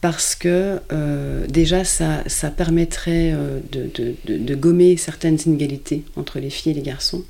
[0.00, 6.72] parce que euh, déjà ça, ça permettrait euh, de, gommer certaines inégalités entre les filles
[6.72, 7.24] et les garçons.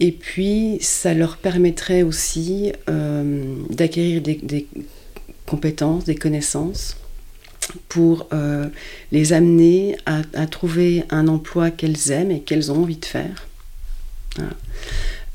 [0.00, 4.66] Et puis ça leur permettrait aussi euh, d'acquérir des,
[5.44, 6.96] compétences, des connaissances
[7.88, 8.28] pour
[9.12, 13.46] les amener à, trouver un emploi qu'elles aiment et qu'elles ont envie de faire.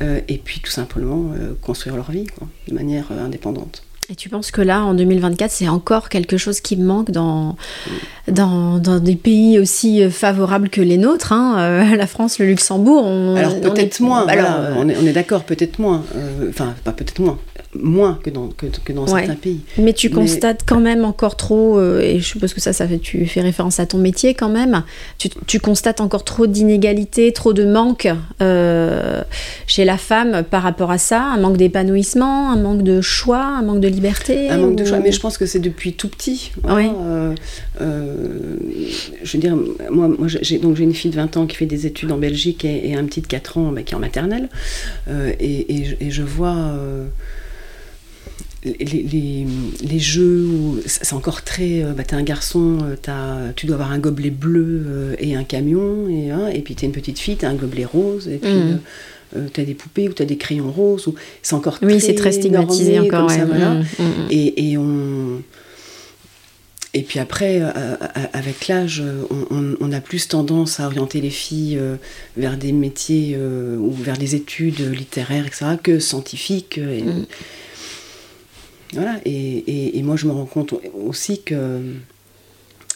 [0.01, 2.25] et puis tout simplement construire leur vie
[2.67, 3.83] de manière indépendante.
[4.13, 7.55] Et tu penses que là, en 2024, c'est encore quelque chose qui manque dans,
[8.27, 12.45] dans, dans des pays aussi euh, favorables que les nôtres, hein, euh, la France, le
[12.45, 16.03] Luxembourg Alors peut-être moins, alors, on est, on est d'accord, peut-être moins.
[16.15, 17.39] Euh, enfin, pas peut-être moins
[17.75, 19.61] moins que dans, que, dans certains pays.
[19.77, 22.99] Mais tu constates quand même encore trop, euh, et je suppose que ça, ça fait,
[22.99, 24.83] tu fais référence à ton métier quand même,
[25.17, 28.07] tu, tu constates encore trop d'inégalités, trop de manque
[28.41, 29.21] euh,
[29.67, 33.63] chez la femme par rapport à ça, un manque d'épanouissement, un manque de choix, un
[33.63, 34.02] manque de liberté
[34.49, 36.51] Un manque de choix, mais je pense que c'est depuis tout petit.
[36.63, 36.89] oui.
[37.81, 38.57] Euh,
[39.23, 39.55] je veux dire,
[39.91, 42.95] moi, moi j'ai une fille de 20 ans qui fait des études en Belgique et,
[42.95, 44.49] un petit de 4 ans qui est en maternelle,
[45.09, 46.75] et, et, et, je vois
[48.65, 49.45] les,
[49.83, 51.83] les, jeux où c'est encore très.
[51.83, 55.35] Euh, bah, t'es un garçon, euh, as, tu dois avoir un gobelet bleu euh, et
[55.35, 58.37] un camion, et, hein, et puis t'es une petite fille, t'as un gobelet rose, et
[58.37, 58.51] puis.
[59.35, 59.47] Mm.
[59.53, 62.31] t'as des poupées ou t'as des crayons roses, ou c'est encore très oui, c'est très
[62.31, 63.29] stigmatisé encore.
[63.29, 65.41] ça, mm, mm, Et, et, on
[66.95, 67.59] et puis après,
[68.33, 69.01] avec l'âge,
[69.49, 71.79] on, a plus tendance à orienter les filles
[72.37, 76.77] vers des métiers ou vers des études littéraires, etc., que scientifiques.
[76.77, 77.25] Et, mm.
[78.93, 81.81] Voilà, et, moi je me rends compte aussi que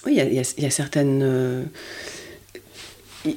[0.05, 1.67] oui, il y, a certaines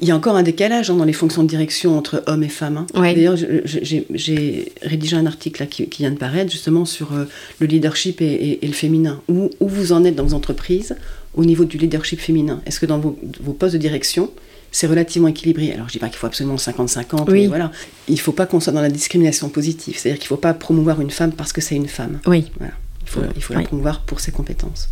[0.00, 2.48] il y a encore un décalage hein, dans les fonctions de direction entre hommes et
[2.48, 2.78] femmes.
[2.78, 2.86] Hein.
[2.94, 7.24] D'ailleurs, j'ai rédigé un article là, qui, vient de paraître justement sur euh,
[7.58, 9.20] le leadership et, le féminin.
[9.28, 10.96] Où, où, vous en êtes dans vos entreprises
[11.34, 12.60] au niveau du leadership féminin?
[12.66, 13.12] Est-ce que dans vos,
[13.58, 14.30] postes de direction,
[14.72, 15.72] c'est relativement équilibré?
[15.72, 17.70] Alors, je ne dis pas qu'il faut absolument 50-50, mais voilà.
[18.08, 19.96] Il ne faut pas qu'on soit dans la discrimination positive.
[19.98, 22.20] C'est-à-dire qu'il ne faut pas promouvoir une femme parce que c'est une femme.
[22.26, 22.46] Oui.
[22.58, 22.74] Voilà.
[23.02, 24.88] Il faut, il faut la promouvoir pour ses compétences.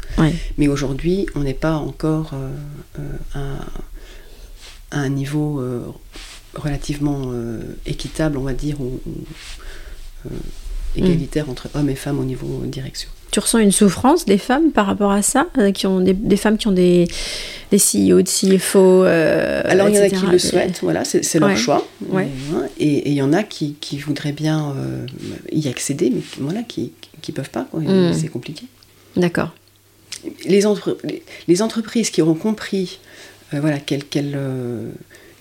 [0.57, 2.49] Mais aujourd'hui, on n'est pas encore euh,
[2.99, 3.03] euh,
[3.35, 3.65] à
[4.91, 5.81] un niveau euh,
[6.55, 9.01] relativement euh, équitable, on va dire, ou,
[10.27, 10.31] euh,
[10.97, 11.51] égalitaire mm.
[11.51, 13.09] entre hommes et femmes au niveau direction.
[13.31, 16.67] Tu ressens une souffrance des femmes par rapport à ça qui ont des, femmes qui
[16.67, 17.07] ont des,
[17.71, 21.55] des CEO, des CFO Alors il y en a qui le souhaitent, voilà, c'est leur
[21.55, 21.87] choix.
[22.79, 24.75] Et il y en a qui, qui voudraient bien
[25.53, 26.93] y accéder, mais voilà, qui
[27.29, 27.67] ne peuvent pas.
[27.75, 28.15] Mm.
[28.15, 28.65] C'est compliqué.
[29.15, 29.51] D'accord.
[30.47, 30.63] Les,
[31.05, 32.99] les, les, entreprises qui auront compris
[33.55, 33.79] euh, voilà,
[34.17, 34.91] euh,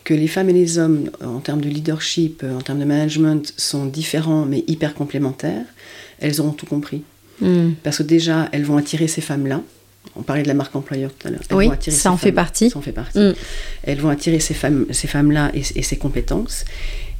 [0.03, 3.85] que les femmes et les hommes, en termes de leadership, en termes de management, sont
[3.85, 5.65] différents mais hyper complémentaires,
[6.19, 7.03] elles auront tout compris.
[7.41, 7.71] Hmm.
[7.83, 9.61] Parce que déjà, elles vont attirer ces femmes-là.
[10.15, 11.41] On parlait de la marque employeur tout à l'heure.
[11.51, 12.69] Oui, ça en fait partie.
[12.69, 13.33] Ça en fait partie.
[13.83, 16.65] Elles vont attirer ces femmes, ces femmes-là et, ces compétences.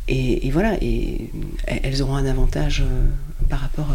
[0.08, 1.30] Et, voilà, et
[1.68, 3.90] elles auront un avantage euh, par, rapport,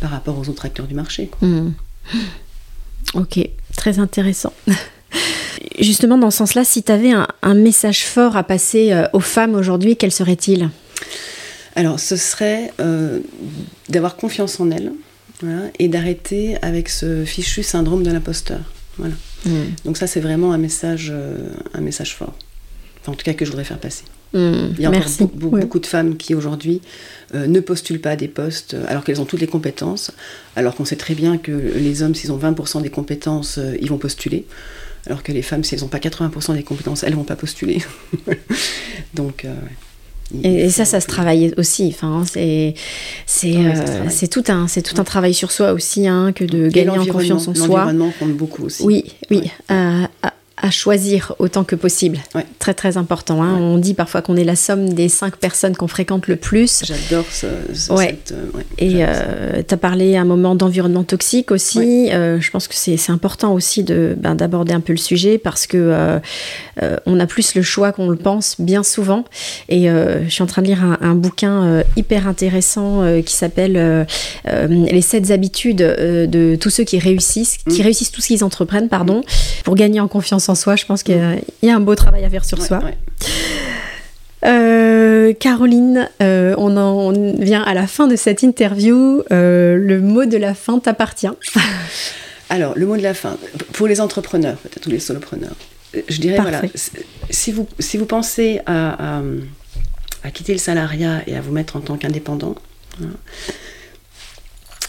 [0.00, 1.28] par rapport aux autres acteurs du marché.
[1.42, 1.70] Hmm.
[3.14, 3.40] Ok,
[3.76, 4.52] très intéressant.
[5.78, 7.12] Justement, dans ce sens-là, si tu avais
[7.42, 10.70] un, message fort à passer euh, aux femmes aujourd'hui, quel serait-il?
[11.76, 13.20] Alors, ce serait euh,
[13.88, 14.92] d'avoir confiance en elles
[15.78, 18.60] et d'arrêter avec ce fichu syndrome de l'imposteur.
[18.98, 19.14] Voilà.
[19.44, 19.64] Hmm.
[19.84, 21.36] Donc ça, c'est vraiment un message, euh,
[21.74, 22.34] un message fort.
[23.06, 24.04] en tout cas, que je voudrais faire passer.
[24.34, 24.74] Hmm.
[24.76, 26.80] Il y a encore beaucoup, de femmes qui aujourd'hui
[27.34, 30.10] ne postulent pas à des postes alors qu'elles ont toutes les compétences,
[30.56, 33.98] alors qu'on sait très bien que les hommes, s'ils ont 20% des compétences, ils vont
[33.98, 34.44] postuler
[35.06, 37.36] alors que les femmes, si elles n'ont pas 80% des compétences, elles ne vont pas
[37.36, 37.82] postuler.
[39.14, 39.44] Donc.
[39.44, 39.54] Euh,
[40.42, 41.92] et, ça, ça se travaille aussi.
[41.94, 42.74] Enfin, c'est
[43.26, 46.68] c'est euh, c'est tout un c'est tout un travail sur soi aussi, hein, que de
[46.68, 47.66] gagner en confiance en soi.
[47.66, 48.82] L'environnement compte beaucoup aussi.
[48.84, 49.42] Oui, oui.
[49.70, 50.06] Euh,
[50.64, 52.20] à choisir autant que possible.
[52.58, 53.42] Très très important.
[53.42, 53.58] Hein.
[53.60, 56.82] On dit parfois qu'on est la somme des cinq personnes qu'on fréquente le plus.
[56.86, 58.18] J'adore ce, ouais.
[58.32, 58.46] Euh,
[58.78, 62.08] Et euh, tu as parlé à un moment d'environnement toxique aussi.
[62.10, 65.66] Euh, je pense que c'est important aussi de ben, d'aborder un peu le sujet parce
[65.66, 66.18] que
[67.04, 69.24] on a plus le choix qu'on le pense bien souvent.
[69.68, 74.06] Et je suis en train de lire un, bouquin hyper intéressant qui s'appelle
[74.46, 77.84] Les sept habitudes de tous ceux qui réussissent, qui mm.
[77.84, 79.20] réussissent tout ce qu'ils entreprennent, pardon,
[79.64, 80.76] pour gagner en confiance en soi.
[80.76, 82.80] Je pense qu'il y, a un beau travail à faire sur soi.
[84.44, 89.22] Euh, Caroline, euh, on en vient à la fin de cette interview.
[89.32, 91.28] Euh, le mot de la fin t'appartient.
[92.50, 93.38] Alors, le mot de la fin,
[93.72, 95.56] pour les entrepreneurs, peut-être, tous les solopreneurs,
[96.08, 96.60] je dirais, voilà,
[97.30, 99.20] si vous, si vous pensez à,
[100.22, 102.54] à, quitter le salariat et à vous mettre en tant qu'indépendant,
[103.02, 103.06] hein,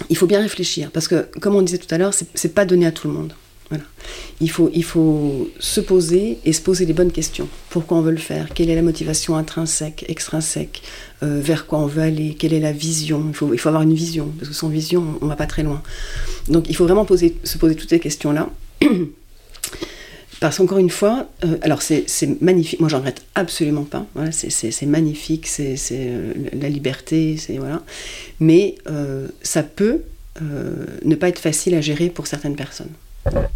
[0.09, 2.85] il faut bien réfléchir, parce que, comme on disait tout à l'heure, c'est pas donné
[2.85, 3.33] à tout le monde.
[4.41, 7.47] Il, faut, il faut se poser et se poser les bonnes questions.
[7.69, 8.49] Pourquoi on veut le faire?
[8.53, 10.81] Quelle est la motivation intrinsèque, extrinsèque?
[11.23, 12.35] Euh, Vers quoi on veut aller?
[12.37, 13.25] Quelle est la vision?
[13.29, 15.47] Il faut, il faut avoir une vision, parce que sans vision, on ne va pas
[15.47, 15.81] très loin.
[16.47, 18.49] Donc il faut vraiment poser, se poser toutes ces questions-là.
[20.41, 22.05] Parce qu'encore une fois, euh, alors c'est
[22.41, 27.81] magnifique, moi j'en regrette absolument pas, voilà, c'est magnifique, c'est euh, la liberté, c'est voilà.
[28.39, 28.75] Mais
[29.41, 30.01] ça peut
[30.41, 32.91] ne pas être facile à gérer pour certaines personnes.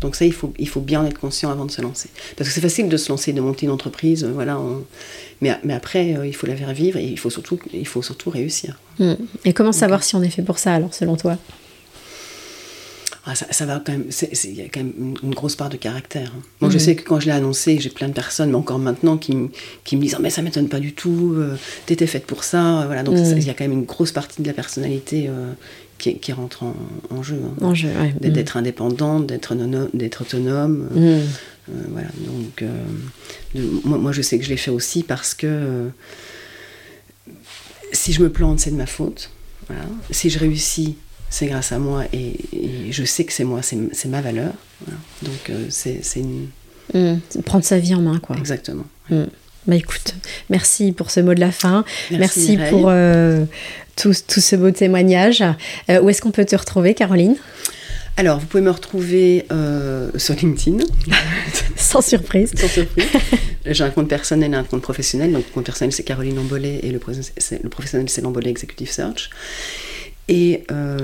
[0.01, 2.09] Donc ça, il faut, il faut bien être conscient avant de se lancer.
[2.35, 4.59] Parce que c'est facile de se lancer, de monter une entreprise, euh, voilà.
[5.41, 8.01] Mais, mais, après, euh, il faut la faire vivre et il faut surtout, il faut
[8.01, 8.79] surtout réussir.
[8.97, 9.13] Hmm.
[9.45, 11.37] Et comment savoir si on est fait pour ça, alors, selon toi?
[13.25, 14.05] Ah, ça, va quand même,
[14.43, 16.31] il y a quand même une, grosse part de caractère.
[16.35, 16.41] Hein.
[16.61, 16.79] Moi, je hmm.
[16.79, 19.37] sais que quand je l'ai annoncé, j'ai plein de personnes, mais encore maintenant, qui,
[19.83, 21.55] qui me disent oh, mais ça m'étonne pas du tout, euh,
[21.85, 22.85] t'étais faite pour ça.
[22.87, 23.37] Voilà, donc hmm.
[23.37, 25.29] il y a quand même une grosse partie de la personnalité
[25.99, 26.63] qui, rentre
[27.09, 27.41] en, jeu.
[27.45, 28.11] Hein.
[28.21, 28.29] Mm.
[28.29, 30.89] D'être indépendante, d'être autonome.
[30.93, 30.99] Mm.
[30.99, 31.21] Euh,
[31.89, 32.83] voilà, donc euh,
[33.83, 35.89] moi, je sais que je l'ai fait aussi parce que euh,
[37.91, 39.31] si je me plante, c'est de ma faute.
[40.09, 40.95] Si je réussis,
[41.29, 42.37] c'est grâce à moi et,
[42.89, 44.53] je sais que c'est moi, c'est ma valeur.
[45.21, 46.47] Donc c'est une.
[46.93, 47.19] Mm.
[47.45, 48.35] Prendre sa vie en main, quoi.
[48.37, 48.85] Exactement.
[49.69, 50.15] Bah écoute,
[50.49, 51.85] merci pour ce mot de la fin.
[52.09, 53.45] Merci, pour euh,
[53.95, 55.43] tout, ce beau témoignage.
[55.91, 57.35] Euh, où est-ce qu'on peut te retrouver, Caroline?
[58.17, 60.83] Alors, vous pouvez me retrouver euh, sur LinkedIn.
[61.75, 62.51] Sans surprise.
[62.57, 63.05] Sans surprise.
[63.63, 65.31] J'ai un compte personnel et un compte professionnel.
[65.31, 69.29] Donc, le compte personnel, c'est Caroline Lambolet et le, le professionnel, c'est Lambolet Executive Search.
[70.29, 70.97] Et euh,